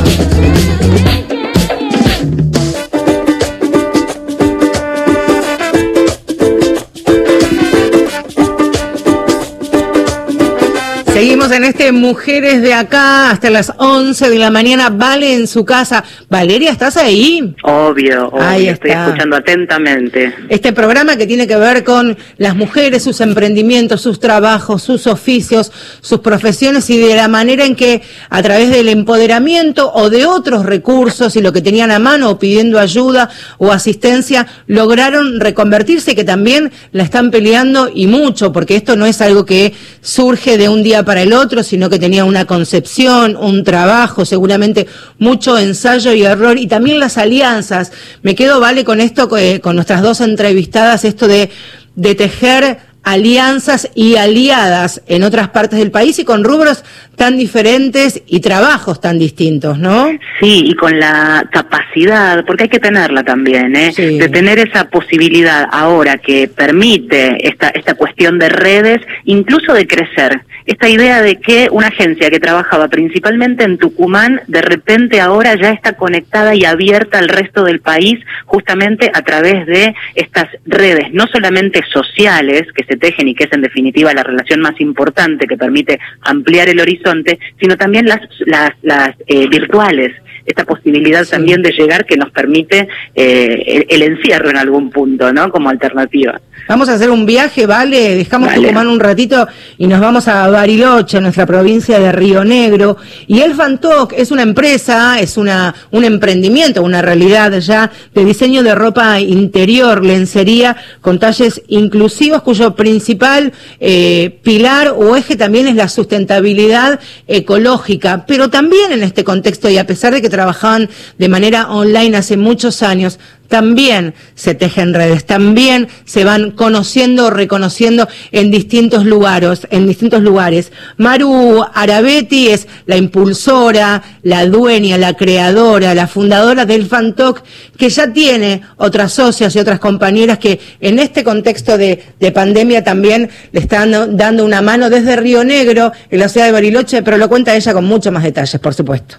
[11.15, 14.91] Seguimos en este Mujeres de acá hasta las 11 de la mañana.
[14.91, 16.03] Vale en su casa.
[16.29, 17.55] Valeria, ¿estás ahí?
[17.63, 18.43] Obvio, obvio.
[18.43, 20.35] Ahí estoy escuchando atentamente.
[20.49, 25.71] Este programa que tiene que ver con las mujeres, sus emprendimientos, sus trabajos, sus oficios,
[26.01, 30.67] sus profesiones y de la manera en que a través del empoderamiento o de otros
[30.67, 36.25] recursos y lo que tenían a mano o pidiendo ayuda o asistencia lograron reconvertirse que
[36.25, 40.83] también la están peleando y mucho porque esto no es algo que surge de un
[40.83, 44.87] día para el otro, sino que tenía una concepción, un trabajo, seguramente
[45.19, 47.93] mucho ensayo y error y también las alianzas.
[48.23, 51.51] Me quedo, vale, con esto, eh, con nuestras dos entrevistadas, esto de,
[51.95, 56.85] de tejer alianzas y aliadas en otras partes del país y con rubros
[57.17, 60.09] tan diferentes y trabajos tan distintos, ¿no?
[60.41, 63.93] Sí, y con la capacidad, porque hay que tenerla también, ¿eh?
[63.95, 70.41] de tener esa posibilidad ahora que permite esta, esta cuestión de redes, incluso de crecer.
[70.67, 75.71] Esta idea de que una agencia que trabajaba principalmente en Tucumán, de repente ahora ya
[75.71, 81.27] está conectada y abierta al resto del país, justamente a través de estas redes, no
[81.27, 85.59] solamente sociales, que se tejen y que es en definitiva la relación más importante que
[85.59, 90.13] permite ampliar el horizonte, sino también las, las, las eh, virtuales
[90.47, 95.51] esta posibilidad también de llegar que nos permite eh, el, encierro en algún punto, ¿no?
[95.51, 96.41] Como alternativa.
[96.69, 98.15] Vamos a hacer un viaje, ¿vale?
[98.15, 98.63] Dejamos vale.
[98.63, 102.97] Tucumán un ratito y nos vamos a Bariloche, nuestra provincia de Río Negro.
[103.27, 108.63] Y el Fantoc es una empresa, es una un emprendimiento, una realidad ya de diseño
[108.63, 115.77] de ropa interior, lencería con talles inclusivos, cuyo principal eh, pilar o eje también es
[115.77, 118.25] la sustentabilidad ecológica.
[118.27, 122.37] Pero también en este contexto, y a pesar de que trabajaban de manera online hace
[122.37, 123.19] muchos años,
[123.49, 130.73] también se tejen redes, también se van conociendo, reconociendo en distintos lugares, en distintos lugares.
[130.97, 137.43] Maru Arabetti es la impulsora, la dueña, la creadora, la fundadora del Fantoc,
[137.77, 142.83] que ya tiene otras socias y otras compañeras que en este contexto de, de pandemia
[142.83, 147.19] también le están dando una mano desde Río Negro, en la ciudad de Bariloche, pero
[147.19, 149.17] lo cuenta ella con muchos más detalles, por supuesto.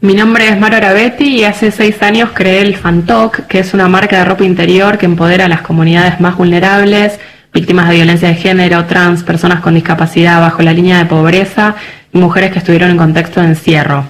[0.00, 3.88] Mi nombre es Maro Arabetti y hace seis años creé el Fantoc, que es una
[3.88, 7.18] marca de ropa interior que empodera a las comunidades más vulnerables,
[7.52, 11.74] víctimas de violencia de género, trans, personas con discapacidad bajo la línea de pobreza
[12.12, 14.04] y mujeres que estuvieron en contexto de encierro.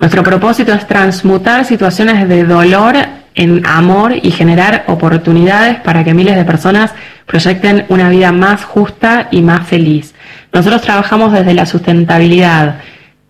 [0.00, 2.96] Nuestro propósito es transmutar situaciones de dolor
[3.34, 6.94] en amor y generar oportunidades para que miles de personas
[7.26, 10.14] proyecten una vida más justa y más feliz.
[10.54, 12.76] Nosotros trabajamos desde la sustentabilidad,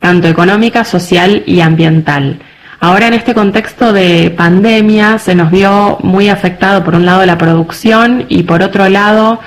[0.05, 2.39] tanto económica, social y ambiental.
[2.79, 7.39] Ahora en este contexto de pandemia se nos vio muy afectado por un lado la
[7.39, 9.41] producción y por otro lado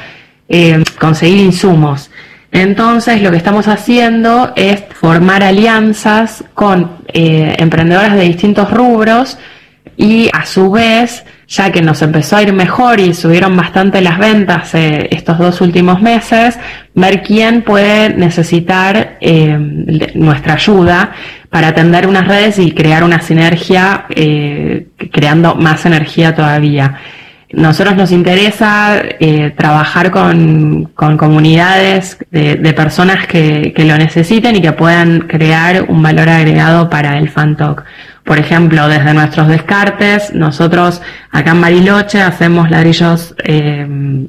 [0.49, 2.09] eh, conseguir insumos.
[2.51, 9.37] Entonces lo que estamos haciendo es formar alianzas con eh, emprendedoras de distintos rubros
[9.95, 14.17] y a su vez, ya que nos empezó a ir mejor y subieron bastante las
[14.17, 16.59] ventas eh, estos dos últimos meses,
[16.93, 19.57] ver quién puede necesitar eh,
[20.15, 21.11] nuestra ayuda
[21.49, 26.99] para atender unas redes y crear una sinergia, eh, creando más energía todavía.
[27.49, 29.01] Nosotros nos interesa
[29.55, 35.85] trabajar con, con comunidades de, de personas que, que, lo necesiten y que puedan crear
[35.87, 37.85] un valor agregado para el FanTalk.
[38.27, 41.01] Por ejemplo, desde nuestros descartes, nosotros
[41.31, 44.27] acá en Bariloche hacemos ladrillos eh,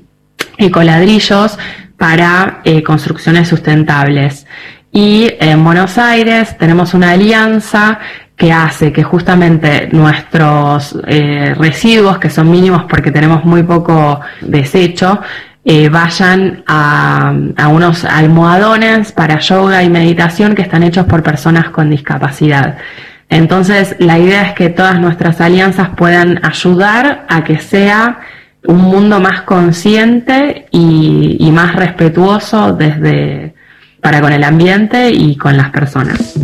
[0.57, 1.59] ecoladrillos
[1.96, 4.46] para eh, construcciones sustentables.
[4.92, 7.99] Y en Buenos Aires tenemos una alianza
[8.36, 15.20] que hace que justamente nuestros eh, residuos, que son mínimos porque tenemos muy poco desecho,
[15.64, 21.70] eh, vayan a, a, unos almohadones para yoga y meditación que están hechos por personas
[21.70, 22.78] con discapacidad.
[23.29, 28.20] Entonces, la idea es que todas nuestras alianzas puedan ayudar a que sea
[28.64, 33.55] un mundo más consciente y, más respetuoso desde
[34.01, 36.35] para con el ambiente y con las personas.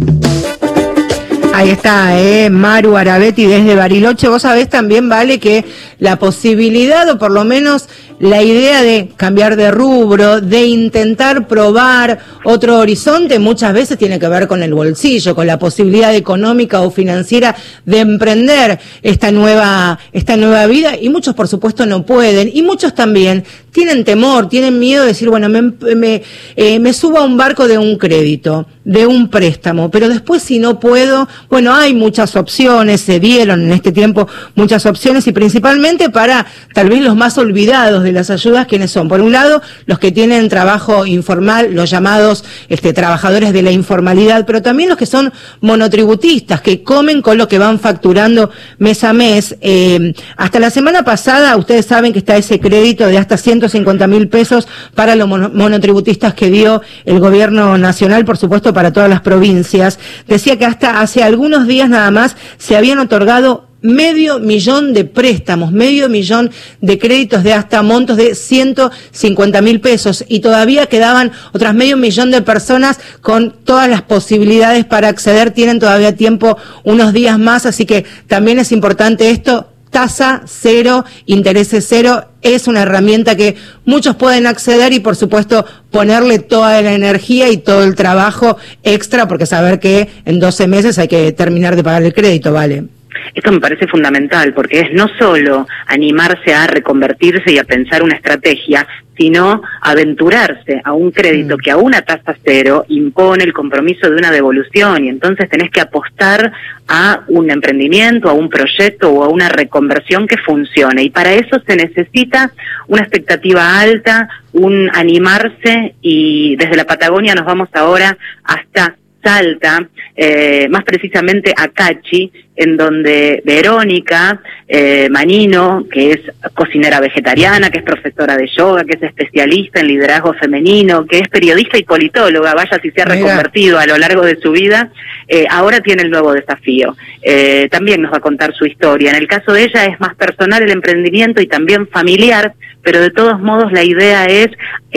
[1.55, 4.29] Ahí está, eh, Maru Arabetti desde Bariloche.
[4.29, 5.65] Vos sabés también, vale, que
[6.01, 7.89] la posibilidad, o por lo menos
[8.19, 14.29] la idea de cambiar de rubro, de intentar probar otro horizonte, muchas veces tiene que
[14.29, 17.55] ver con el bolsillo, con la posibilidad económica o financiera
[17.85, 22.95] de emprender esta nueva, esta nueva vida, y muchos, por supuesto, no pueden, y muchos
[22.95, 25.63] también tienen temor, tienen miedo de decir, bueno, me,
[25.97, 26.23] me,
[26.55, 30.61] eh, me subo a un barco de un crédito, de un préstamo, pero después si
[30.61, 36.09] no puedo, bueno, hay muchas opciones, se dieron en este tiempo muchas opciones y principalmente
[36.11, 39.99] para tal vez los más olvidados de las ayudas, quienes son, por un lado, los
[39.99, 45.07] que tienen trabajo informal, los llamados este, trabajadores de la informalidad, pero también los que
[45.07, 49.57] son monotributistas, que comen con lo que van facturando mes a mes.
[49.61, 54.29] Eh, hasta la semana pasada, ustedes saben que está ese crédito de hasta 150 mil
[54.29, 59.99] pesos para los monotributistas que dio el gobierno nacional, por supuesto, para todas las provincias.
[60.27, 65.71] Decía que hasta hace algunos días nada más se habían otorgado medio millón de préstamos,
[65.71, 70.25] medio millón de créditos de hasta montos de 150 mil pesos.
[70.27, 75.81] Y todavía quedaban otras medio millón de personas con todas las posibilidades para acceder, tienen
[75.81, 82.25] todavía tiempo unos días más, así que también es importante esto, tasa cero, intereses cero,
[82.41, 87.59] es una herramienta que muchos pueden acceder y por supuesto ponerle toda la energía y
[87.59, 92.03] todo el trabajo extra porque saber que en 12 meses hay que terminar de pagar
[92.03, 92.94] el crédito, ¿vale?
[93.33, 98.17] Esto me parece fundamental porque es no solo animarse a reconvertirse y a pensar una
[98.17, 104.17] estrategia, sino aventurarse a un crédito que a una tasa cero impone el compromiso de
[104.17, 106.53] una devolución y entonces tenés que apostar
[106.89, 111.05] a un emprendimiento, a un proyecto o a una reconversión que funcione.
[111.05, 112.53] Y para eso se necesita
[112.89, 120.69] una expectativa alta, un animarse y desde la Patagonia nos vamos ahora hasta Salta, eh,
[120.69, 126.21] más precisamente a Cachi, en donde Verónica eh, Manino, que es
[126.55, 131.29] cocinera vegetariana, que es profesora de yoga, que es especialista en liderazgo femenino, que es
[131.29, 134.91] periodista y politóloga, vaya si se ha reconvertido a lo largo de su vida,
[135.27, 136.97] eh, ahora tiene el nuevo desafío.
[137.23, 139.11] Eh, también nos va a contar su historia.
[139.11, 143.11] En el caso de ella es más personal el emprendimiento y también familiar, pero de
[143.11, 144.49] todos modos la idea es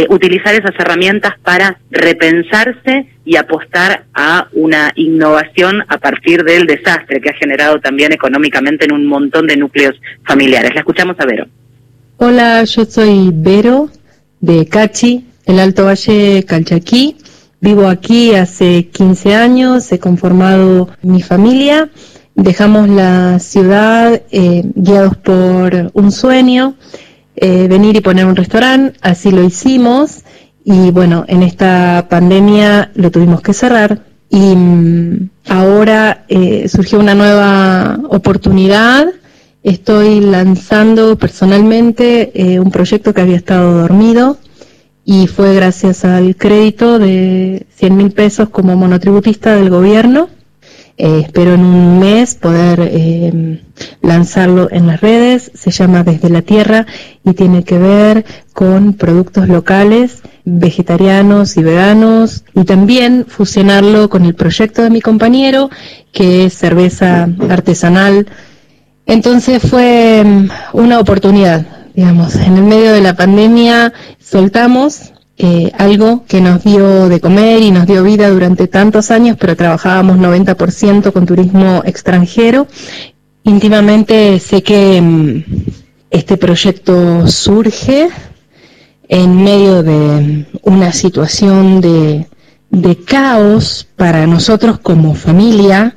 [0.09, 7.29] utilizar esas herramientas para repensarse y apostar a una innovación a partir del desastre que
[7.29, 7.46] ha generado
[7.81, 9.95] también económicamente en un montón de núcleos
[10.25, 10.73] familiares.
[10.73, 11.47] La escuchamos a Vero.
[12.17, 13.89] Hola, yo soy Vero
[14.39, 17.17] de Cachi, el Alto Valle Calchaquí.
[17.59, 21.89] Vivo aquí hace 15 años, he conformado mi familia.
[22.35, 26.75] Dejamos la ciudad eh, guiados por un sueño,
[27.35, 30.23] eh, venir y poner un restaurante, así lo hicimos
[30.69, 37.15] y bueno, en esta pandemia lo tuvimos que cerrar y mm, ahora eh, surgió una
[37.15, 39.07] nueva oportunidad.
[39.63, 44.37] Estoy lanzando personalmente eh, un proyecto que había estado dormido
[45.03, 50.29] y fue gracias al crédito de 100 mil pesos como monotributista del gobierno.
[50.99, 53.61] Eh, espero en un mes poder
[54.01, 55.51] lanzarlo en las redes.
[55.53, 56.87] Se llama Desde la Tierra
[57.23, 64.33] y tiene que ver con productos locales vegetarianos y veganos y también fusionarlo con el
[64.33, 65.69] proyecto de mi compañero
[66.11, 68.27] que es cerveza artesanal.
[69.05, 76.23] Entonces fue mm, una oportunidad, digamos, en el medio de la pandemia soltamos eh, algo
[76.27, 81.11] que nos dio de comer y nos dio vida durante tantos años, pero trabajábamos 90%
[81.13, 82.67] con turismo extranjero.
[83.43, 85.43] Íntimamente sé que mm,
[86.09, 88.09] este proyecto surge
[89.07, 92.25] en medio de una situación de,
[93.05, 95.95] caos para nosotros como familia,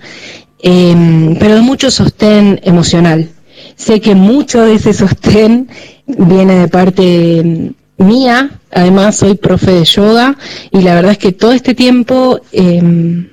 [0.63, 3.31] em, pero de mucho sostén emocional.
[3.75, 5.69] Sé que mucho de ese sostén
[6.07, 10.37] viene de parte mía, además soy profe de yoga
[10.73, 13.29] y la verdad es que todo este tiempo em,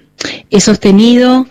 [0.50, 1.48] he sostenido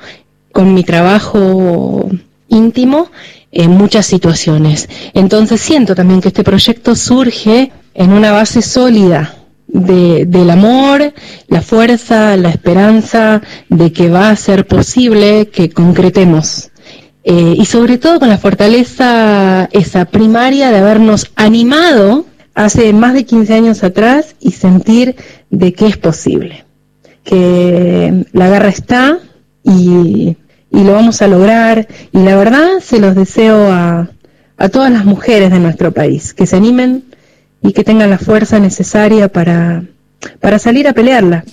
[0.53, 2.09] con mi trabajo
[2.49, 3.11] íntimo
[3.53, 4.89] en muchas situaciones.
[5.15, 9.35] Entonces siento también que este proyecto surge en una base sólida
[9.67, 11.13] de, del amor,
[11.49, 16.71] la fuerza, la esperanza de que va a ser posible que concretemos.
[17.25, 22.25] Eh, y sobre todo con la fortaleza esa primaria de habernos animado
[22.57, 25.15] hace más de 15 años atrás y sentir
[25.51, 26.65] de que es posible,
[27.23, 29.19] que la garra está
[29.63, 30.37] y,
[30.73, 34.11] y lo vamos a lograr y la verdad se los deseo a,
[34.57, 37.05] a todas las mujeres de nuestro país, que se animen
[37.63, 39.85] y que tengan la fuerza necesaria para,
[40.41, 41.45] para salir a pelearla.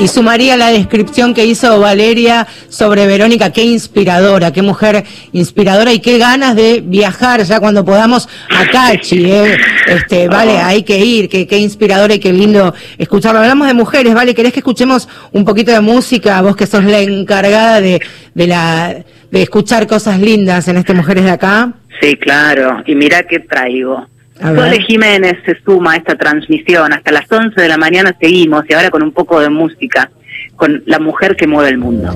[0.00, 5.98] Y sumaría la descripción que hizo Valeria sobre Verónica, qué inspiradora, qué mujer inspiradora y
[5.98, 9.56] qué ganas de viajar ya cuando podamos a Cachi, ¿eh?
[9.88, 13.40] este, vale, hay que ir, qué, qué inspiradora y qué lindo escucharlo.
[13.40, 16.40] Hablamos de mujeres, vale, ¿querés que escuchemos un poquito de música?
[16.42, 18.00] Vos que sos la encargada de,
[18.34, 21.72] de la, de escuchar cosas lindas en este Mujeres de Acá.
[22.00, 22.84] Sí, claro.
[22.86, 24.06] Y mira qué traigo.
[24.40, 26.92] Sole Jiménez se suma a esta transmisión.
[26.92, 30.10] Hasta las 11 de la mañana seguimos y ahora con un poco de música,
[30.56, 32.14] con La mujer que mueve el mundo.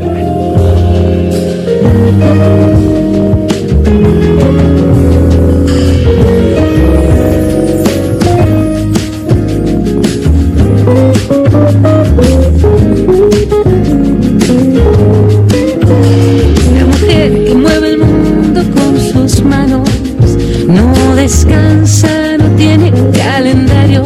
[21.23, 24.03] Descansa, no tiene calendario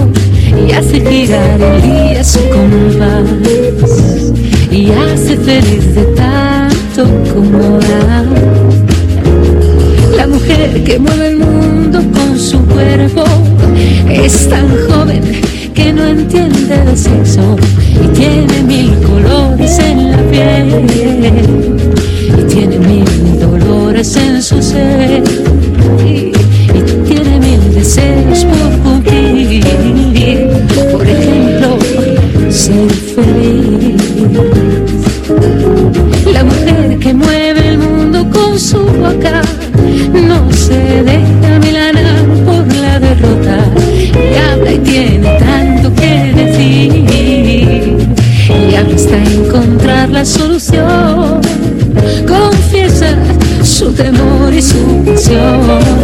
[0.68, 3.24] y hace girar el día su compás
[4.70, 8.22] y hace feliz de tanto como da.
[10.14, 13.24] La mujer que mueve el mundo con su cuerpo
[14.10, 15.22] es tan joven
[15.74, 17.56] que no entiende de sexo
[18.04, 20.84] y tiene mil colores en la piel
[22.38, 25.55] y tiene mil dolores en su ser
[33.16, 34.02] feliz.
[36.32, 39.40] La mujer que mueve el mundo con su boca
[40.12, 43.58] no se deja milanar por la derrota
[44.32, 47.96] y habla y tiene tanto que decir
[48.70, 51.40] y hasta encontrar la solución.
[52.28, 53.16] Confiesa
[53.62, 55.95] su temor y su pasión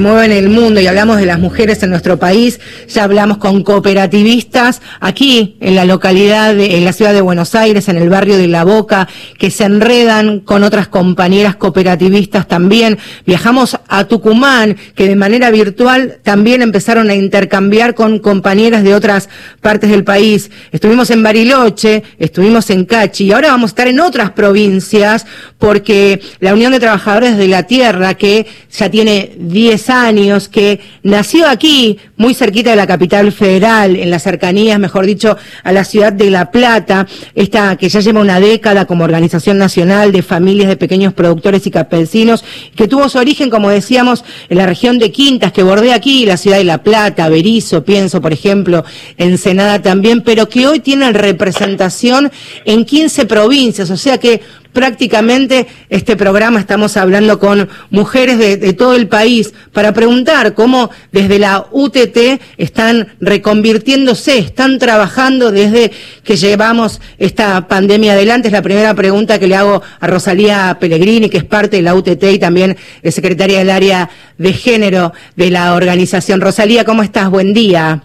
[0.00, 4.82] mueven el mundo y hablamos de las mujeres en nuestro país, ya hablamos con cooperativistas
[5.00, 8.48] aquí en la localidad, de, en la ciudad de Buenos Aires, en el barrio de
[8.48, 12.98] La Boca, que se enredan con otras compañeras cooperativistas también.
[13.26, 19.28] Viajamos a Tucumán, que de manera virtual también empezaron a intercambiar con compañeras de otras
[19.60, 20.50] partes del país.
[20.72, 25.26] Estuvimos en Bariloche, estuvimos en Cachi y ahora vamos a estar en otras provincias
[25.58, 31.48] porque la Unión de Trabajadores de la Tierra, que ya tiene 10 años, que nació
[31.48, 36.12] aquí, muy cerquita de la capital federal, en las cercanías, mejor dicho, a la ciudad
[36.12, 40.76] de La Plata, esta que ya lleva una década como organización nacional de familias de
[40.76, 45.52] pequeños productores y campesinos, que tuvo su origen, como decíamos, en la región de Quintas,
[45.52, 48.84] que bordea aquí la ciudad de La Plata, Berizo, pienso, por ejemplo,
[49.16, 52.30] Ensenada también, pero que hoy tienen representación
[52.64, 54.40] en 15 provincias, o sea que
[54.76, 61.38] prácticamente este programa estamos hablando con mujeres de, todo el país para preguntar cómo desde
[61.38, 68.48] la UTT están reconvirtiéndose, están trabajando desde que llevamos esta pandemia adelante.
[68.48, 71.94] Es la primera pregunta que le hago a Rosalía Pellegrini, que es parte de la
[71.94, 76.42] UTT y también es secretaria del área de género de la organización.
[76.42, 77.30] Rosalía, ¿cómo estás?
[77.30, 78.02] Buen día.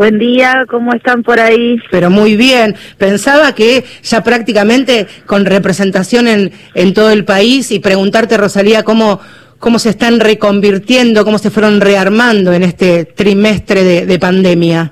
[0.00, 1.76] Buen día, ¿cómo están por ahí?
[1.90, 2.74] Pero muy bien.
[2.96, 9.20] Pensaba que ya prácticamente con representación en, en todo el país y preguntarte, Rosalía, cómo,
[9.58, 14.90] cómo se están reconvirtiendo, cómo se fueron rearmando en este trimestre de, de pandemia.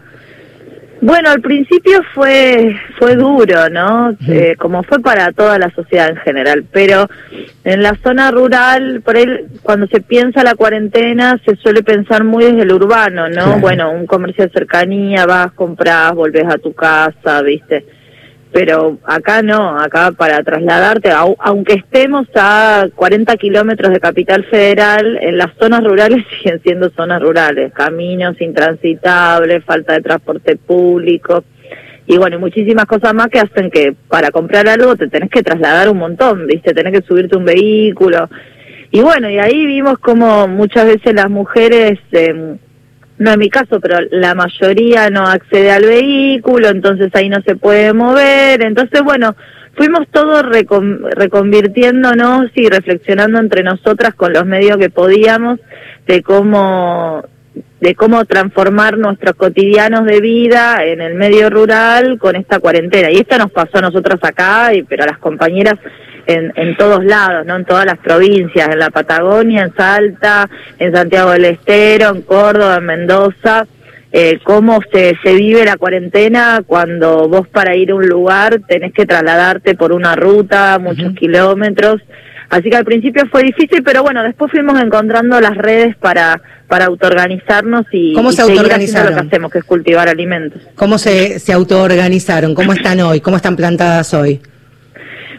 [1.01, 4.17] Bueno, al principio fue fue duro, ¿no?
[4.29, 7.09] Eh, como fue para toda la sociedad en general, pero
[7.65, 9.27] en la zona rural, por ahí,
[9.63, 13.55] cuando se piensa la cuarentena, se suele pensar muy desde el urbano, ¿no?
[13.55, 13.61] Sí.
[13.61, 17.85] Bueno, un comercio de cercanía, vas, compras, volvés a tu casa, ¿viste?
[18.53, 25.19] Pero acá no, acá para trasladarte, au- aunque estemos a 40 kilómetros de Capital Federal,
[25.21, 31.45] en las zonas rurales siguen siendo zonas rurales, caminos intransitables, falta de transporte público
[32.07, 35.43] y bueno, y muchísimas cosas más que hacen que para comprar algo te tenés que
[35.43, 36.73] trasladar un montón, ¿viste?
[36.73, 38.31] Tenés que subirte un vehículo.
[38.91, 42.57] Y bueno, y ahí vimos como muchas veces las mujeres, eh,
[43.19, 47.57] no en mi caso, pero la mayoría no accede al vehículo, entonces ahí no se
[47.57, 48.63] puede mover.
[48.63, 49.35] Entonces, bueno,
[49.75, 55.59] fuimos todos recon- reconvirtiéndonos y reflexionando entre nosotras con los medios que podíamos
[56.07, 57.25] de cómo
[57.81, 63.09] de cómo transformar nuestros cotidianos de vida en el medio rural con esta cuarentena.
[63.11, 65.75] Y esto nos pasó a nosotros acá, y, pero a las compañeras
[66.29, 67.57] en, en todos lados, ¿no?
[67.57, 70.49] En todas las provincias, en la Patagonia, en Salta,
[70.79, 73.67] en Santiago del Estero, en Córdoba, en Mendoza.
[74.13, 78.93] Eh, cómo se, se vive la cuarentena cuando vos para ir a un lugar tenés
[78.93, 82.03] que trasladarte por una ruta, muchos kilómetros.
[82.51, 86.87] Así que al principio fue difícil, pero bueno, después fuimos encontrando las redes para, para
[86.87, 90.61] autoorganizarnos y, ¿Cómo y se seguir haciendo lo que hacemos, que es cultivar alimentos.
[90.75, 92.55] ¿Cómo se, se autoorganizaron?
[92.55, 93.21] ¿Cómo están hoy?
[93.21, 94.41] ¿Cómo están plantadas hoy?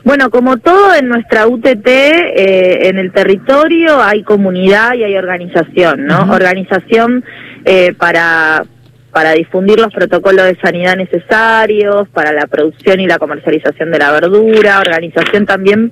[0.04, 6.06] Bueno, como todo en nuestra UTT, eh, en el territorio hay comunidad y hay organización,
[6.06, 6.32] ¿no?
[6.32, 7.24] Organización
[7.66, 8.64] eh, para
[9.12, 14.12] para difundir los protocolos de sanidad necesarios, para la producción y la comercialización de la
[14.12, 15.92] verdura, organización también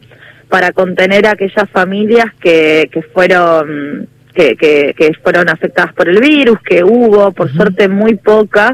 [0.50, 6.22] para contener a aquellas familias que, que fueron que, que, que fueron afectadas por el
[6.22, 8.74] virus, que hubo, por suerte muy pocas,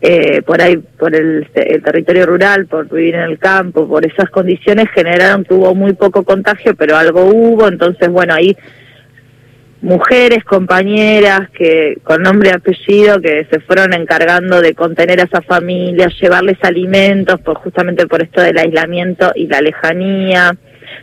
[0.00, 4.30] eh, por ahí, por el, el territorio rural, por vivir en el campo, por esas
[4.30, 8.56] condiciones generaron que hubo muy poco contagio, pero algo hubo, entonces bueno, ahí
[9.80, 15.44] mujeres, compañeras que con nombre y apellido que se fueron encargando de contener a esas
[15.44, 20.56] familias, llevarles alimentos, por justamente por esto del aislamiento y la lejanía,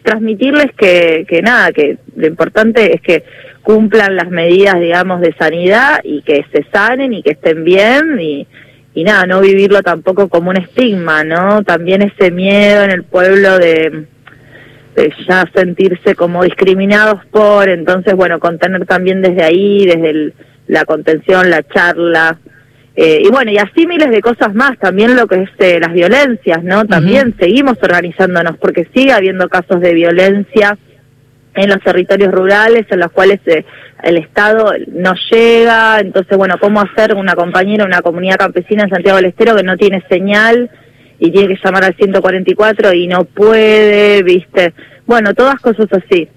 [0.03, 3.23] transmitirles que, que nada, que lo importante es que
[3.61, 8.47] cumplan las medidas, digamos, de sanidad y que se sanen y que estén bien y,
[8.95, 11.61] y nada, no vivirlo tampoco como un estigma, ¿no?
[11.63, 14.05] También ese miedo en el pueblo de,
[14.95, 20.33] de ya sentirse como discriminados por, entonces, bueno, contener también desde ahí, desde el-
[20.67, 22.39] la contención, la charla,
[22.95, 25.91] eh, y bueno, y así miles de cosas más, también lo que es eh, las
[25.93, 26.85] violencias, ¿no?
[26.85, 30.77] También seguimos organizándonos porque sigue habiendo casos de violencia
[31.55, 33.65] en los territorios rurales en los cuales eh,
[34.03, 39.17] el Estado no llega, entonces bueno, ¿cómo hacer una compañera, una comunidad campesina en Santiago
[39.17, 40.69] del Estero que no tiene señal
[41.17, 44.73] y tiene que llamar al 144 y no puede, viste?
[45.05, 46.27] Bueno, todas cosas así.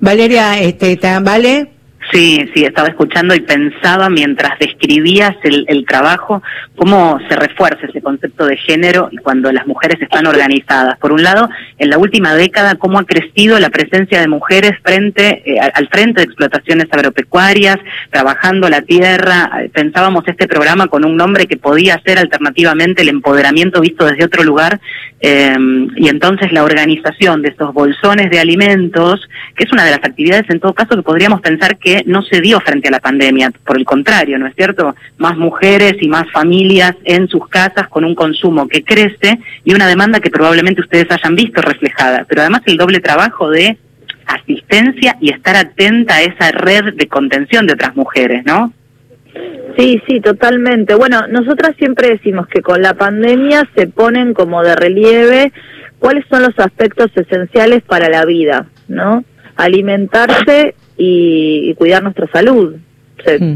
[0.00, 1.68] Valeria, este, ¿vale?
[2.10, 6.42] Sí, sí, estaba escuchando y pensaba mientras describías el, trabajo
[6.76, 10.98] cómo se refuerza ese concepto de género y cuando las mujeres están organizadas.
[10.98, 11.48] Por un lado,
[11.78, 16.20] en la última década, cómo ha crecido la presencia de mujeres frente eh, al frente
[16.20, 17.76] de explotaciones agropecuarias,
[18.10, 19.50] trabajando la tierra.
[19.72, 24.44] Pensábamos este programa con un nombre que podía ser alternativamente el empoderamiento visto desde otro
[24.44, 24.80] lugar
[25.24, 25.56] eh,
[25.96, 29.20] y entonces la organización de estos bolsones de alimentos,
[29.54, 32.40] que es una de las actividades en todo caso que podríamos pensar que no se
[32.40, 34.94] dio frente a la pandemia, por el contrario, ¿no cierto?
[35.18, 39.86] Más mujeres y más familias en sus casas con un consumo que crece y una
[39.86, 43.78] demanda que probablemente ustedes hayan visto reflejada, pero además el doble trabajo de
[44.26, 48.72] asistencia y estar atenta a esa red de contención de otras mujeres, ¿no?
[49.76, 50.94] Sí, sí, totalmente.
[50.94, 55.52] Bueno, nosotras siempre decimos que con la pandemia se ponen como de relieve
[55.98, 59.24] cuáles son los aspectos esenciales para la vida, ¿no?
[59.56, 62.76] Alimentarse y, cuidar nuestra salud.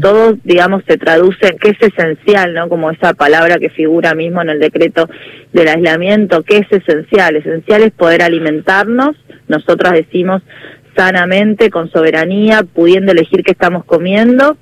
[0.01, 2.69] Todo, digamos, se traduce en qué es esencial, ¿no?
[2.69, 5.09] Como esa palabra que figura mismo en el decreto
[5.53, 7.35] del aislamiento, ¿qué es esencial?
[7.35, 9.15] Esencial es poder alimentarnos,
[9.47, 10.41] nosotras decimos
[10.95, 14.57] sanamente, con soberanía, pudiendo elegir qué estamos comiendo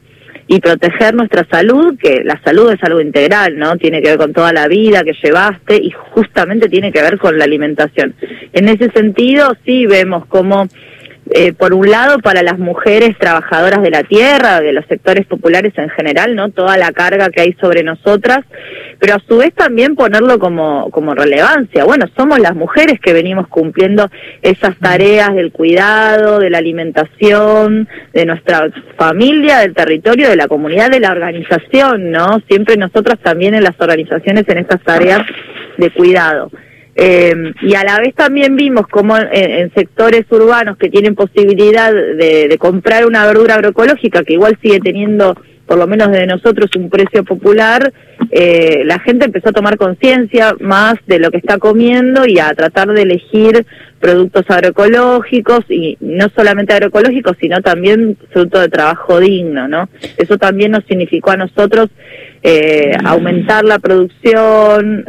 [0.47, 3.78] y proteger nuestra salud, que la salud es algo integral, ¿no?
[3.78, 7.38] Tiene que ver con toda la vida que llevaste y justamente tiene que ver con
[7.38, 8.14] la alimentación.
[8.53, 10.68] En ese sentido, sí vemos cómo
[11.32, 15.74] eh, por un lado para las mujeres trabajadoras de la tierra, de los sectores populares
[15.76, 16.50] en general, ¿no?
[16.50, 18.46] Toda la carga que hay sobre nosotras,
[19.00, 21.84] pero a su vez también ponerlo como, como relevancia.
[21.84, 24.10] Bueno, somos las mujeres que venimos cumpliendo
[24.44, 30.92] esas tareas del cuidado, de la alimentación, de nuestra familia, del territorio, de la comunidad,
[30.92, 32.40] de la organización, ¿no?
[32.48, 35.22] Siempre nosotras también en las organizaciones en estas tareas
[35.78, 36.52] de cuidado.
[36.98, 42.56] Eh, y a la vez también vimos como en, sectores urbanos que tienen posibilidad de,
[42.58, 45.36] comprar una verdura agroecológica, que igual sigue teniendo,
[45.66, 47.91] por lo menos de nosotros, un precio popular,
[48.32, 52.54] eh, la gente empezó a tomar conciencia más de lo que está comiendo y a
[52.54, 53.66] tratar de elegir
[54.00, 59.89] productos agroecológicos y no solamente agroecológicos, sino también fruto de trabajo digno, ¿no?
[60.18, 61.89] Eso también nos significó a nosotros
[62.44, 65.06] eh, aumentar la producción,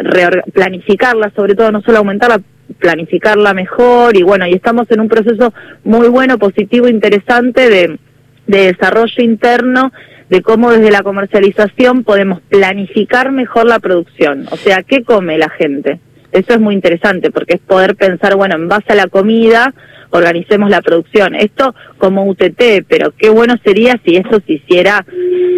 [0.52, 2.40] planificarla, sobre todo no solo aumentarla,
[2.78, 5.52] planificarla mejor y bueno, y estamos en un proceso
[5.84, 7.98] muy bueno, positivo, interesante de,
[8.46, 9.92] de desarrollo interno
[10.28, 15.50] de cómo desde la comercialización podemos planificar mejor la producción, o sea, ¿qué come la
[15.50, 16.00] gente?
[16.32, 19.72] Eso es muy interesante porque es poder pensar, bueno, en base a la comida,
[20.10, 21.34] organicemos la producción.
[21.34, 25.04] Esto como UTT, pero qué bueno sería si eso se hiciera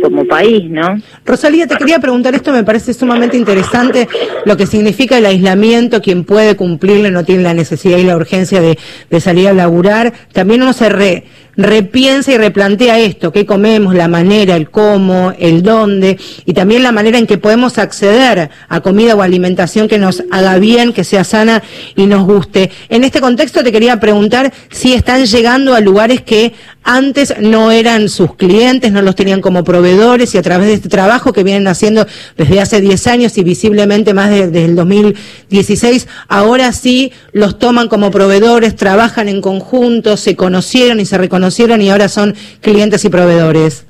[0.02, 1.00] como país, ¿no?
[1.24, 4.08] Rosalía, te quería preguntar, esto me parece sumamente interesante,
[4.44, 8.60] lo que significa el aislamiento, quien puede cumplirlo no tiene la necesidad y la urgencia
[8.60, 8.78] de,
[9.10, 10.12] de salir a laburar.
[10.32, 11.24] También uno se re,
[11.58, 16.92] repiensa y replantea esto, qué comemos, la manera, el cómo, el dónde, y también la
[16.92, 21.24] manera en que podemos acceder a comida o alimentación que nos haga bien, que sea
[21.24, 21.64] sana
[21.96, 22.70] y nos guste.
[22.88, 26.54] En este contexto te quería preguntar si están llegando a lugares que
[26.84, 30.88] antes no eran sus clientes, no los tenían como proveedores y a través de este
[30.88, 32.06] trabajo que vienen haciendo
[32.36, 38.12] desde hace 10 años y visiblemente más desde el 2016, ahora sí los toman como
[38.12, 41.47] proveedores, trabajan en conjunto, se conocieron y se reconocieron
[41.80, 43.86] y ahora son clientes y proveedores.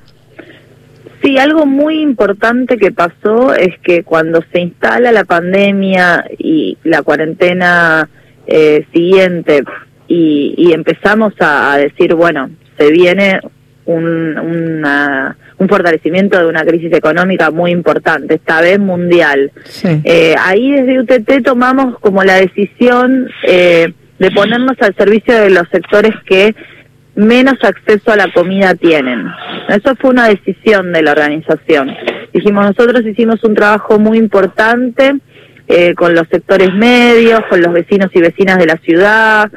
[1.23, 7.03] Sí, algo muy importante que pasó es que cuando se instala la pandemia y la
[7.03, 8.09] cuarentena
[8.47, 9.65] eh, siguiente
[10.07, 12.49] y, empezamos a, decir, bueno,
[12.79, 13.41] se viene
[13.85, 14.37] un,
[15.59, 19.51] un fortalecimiento de una crisis económica muy importante, esta vez mundial.
[19.85, 25.69] Eh, ahí desde UTT tomamos como la decisión eh, de ponernos al servicio de los
[25.71, 26.55] sectores que
[27.19, 29.27] menos acceso a la comida tienen.
[29.69, 31.95] Eso fue una decisión de la organización.
[32.33, 35.17] Dijimos, nosotros hicimos un trabajo muy importante
[35.67, 39.51] eh, con los sectores medios, con los vecinos y vecinas de la ciudad,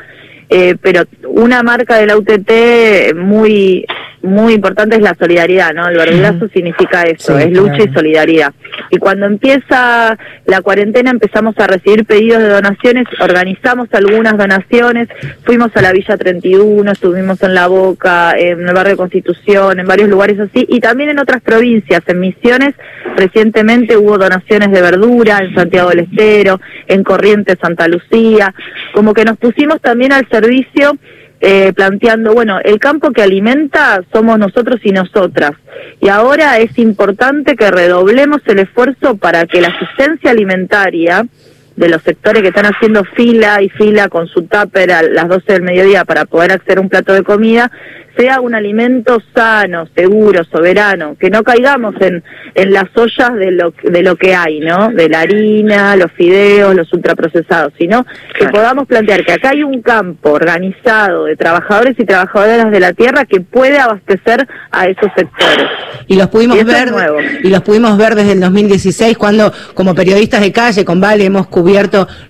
[0.49, 3.86] eh, pero una marca de la UTT muy
[4.24, 5.88] muy importante es la solidaridad, ¿no?
[5.88, 8.53] El verdurazo significa eso, es lucha y solidaridad.
[8.89, 15.07] Y cuando empieza la cuarentena empezamos a recibir pedidos de donaciones, organizamos algunas donaciones,
[15.43, 20.09] fuimos a la Villa 31, estuvimos en La Boca, en el barrio Constitución, en varios
[20.09, 22.76] lugares así, y también en otras provincias, en Misiones,
[23.15, 28.53] recientemente hubo donaciones de verdura, en Santiago del Estero, en Corrientes, Santa Lucía,
[28.93, 30.97] como que nos pusimos también al servicio
[31.41, 35.51] eh, planteando, bueno, el campo que alimenta somos nosotros y nosotras.
[35.99, 41.25] Y ahora es importante que redoblemos el esfuerzo para que la asistencia alimentaria
[41.82, 45.51] de los sectores que están haciendo fila y fila con su tupper a las 12
[45.51, 47.71] del mediodía para poder acceder a un plato de comida,
[48.15, 52.23] sea un alimento sano, seguro, soberano, que no caigamos en,
[52.53, 54.89] en las ollas de lo, de lo que hay, ¿no?
[54.89, 58.05] De la harina, los fideos, los ultraprocesados, sino
[58.38, 62.93] que podamos plantear que acá hay un campo organizado de trabajadores y trabajadoras de la
[62.93, 65.67] tierra que puede abastecer a esos sectores.
[66.07, 66.91] Y los pudimos ver
[67.43, 71.47] y los pudimos ver desde el 2016 cuando como periodistas de calle con Vale hemos
[71.47, 71.70] cubierto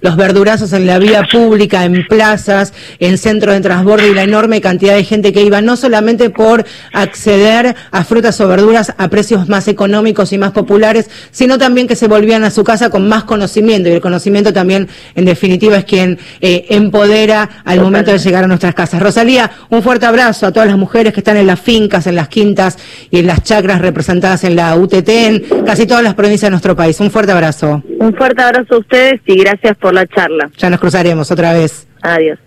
[0.02, 4.62] los verdurazos en la vía pública, en plazas, en centros de transbordo y la enorme
[4.62, 9.50] cantidad de gente que iba no solamente por acceder a frutas o verduras a precios
[9.50, 13.24] más económicos y más populares, sino también que se volvían a su casa con más
[13.24, 18.44] conocimiento y el conocimiento también en definitiva es quien eh, empodera al momento de llegar
[18.44, 19.02] a nuestras casas.
[19.02, 22.28] Rosalía, un fuerte abrazo a todas las mujeres que están en las fincas, en las
[22.28, 22.78] quintas
[23.10, 26.76] y en las chacras representadas en la UTT, en casi todas las provincias de nuestro
[26.76, 27.00] país.
[27.00, 27.84] Un fuerte abrazo.
[28.00, 30.49] Un fuerte abrazo a ustedes y gracias por la charla.
[30.57, 31.88] Ya nos cruzaremos otra vez.
[32.01, 32.39] Adiós.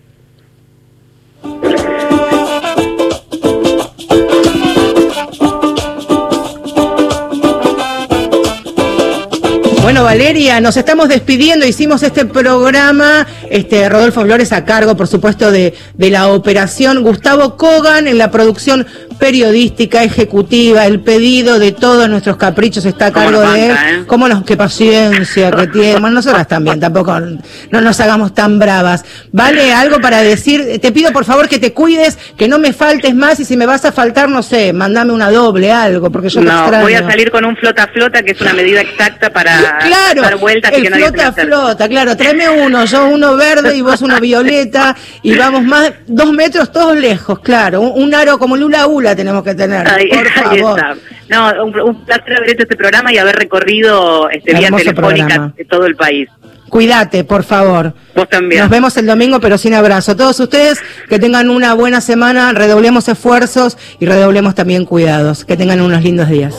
[9.85, 11.65] Bueno, Valeria, nos estamos despidiendo.
[11.65, 17.03] Hicimos este programa, este Rodolfo Flores a cargo, por supuesto, de, de la operación.
[17.03, 23.11] Gustavo Kogan en la producción periodística, ejecutiva, el pedido de todos nuestros caprichos está a
[23.11, 23.71] cargo de él.
[23.71, 24.03] ¿eh?
[24.07, 25.93] ¿Cómo nos, qué paciencia que tiene?
[25.93, 29.03] Bueno, nosotras también, tampoco no nos hagamos tan bravas.
[29.31, 29.73] ¿Vale?
[29.73, 33.39] Algo para decir, te pido por favor que te cuides, que no me faltes más
[33.39, 36.69] y si me vas a faltar, no sé, mandame una doble, algo, porque yo no,
[36.69, 40.21] te voy a salir con un flota flota, que es una medida exacta para claro,
[40.21, 44.19] dar vueltas el que flota flota, claro, tráeme uno, yo uno verde y vos uno
[44.19, 49.04] violeta y vamos más, dos metros todos lejos, claro, un, un aro como Lula Ula
[49.13, 50.79] tenemos que tener, Ahí, por ahí favor.
[50.79, 50.95] está.
[51.27, 55.53] No, un, un placer haber hecho este programa y haber recorrido este vía telefónica programa.
[55.69, 56.29] todo el país.
[56.69, 57.93] Cuídate, por favor.
[58.15, 58.61] Vos también.
[58.61, 60.15] Nos vemos el domingo, pero sin abrazo.
[60.15, 65.45] Todos ustedes que tengan una buena semana, redoblemos esfuerzos y redoblemos también cuidados.
[65.45, 66.55] Que tengan unos lindos días.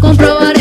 [0.00, 0.58] Comprobaremos.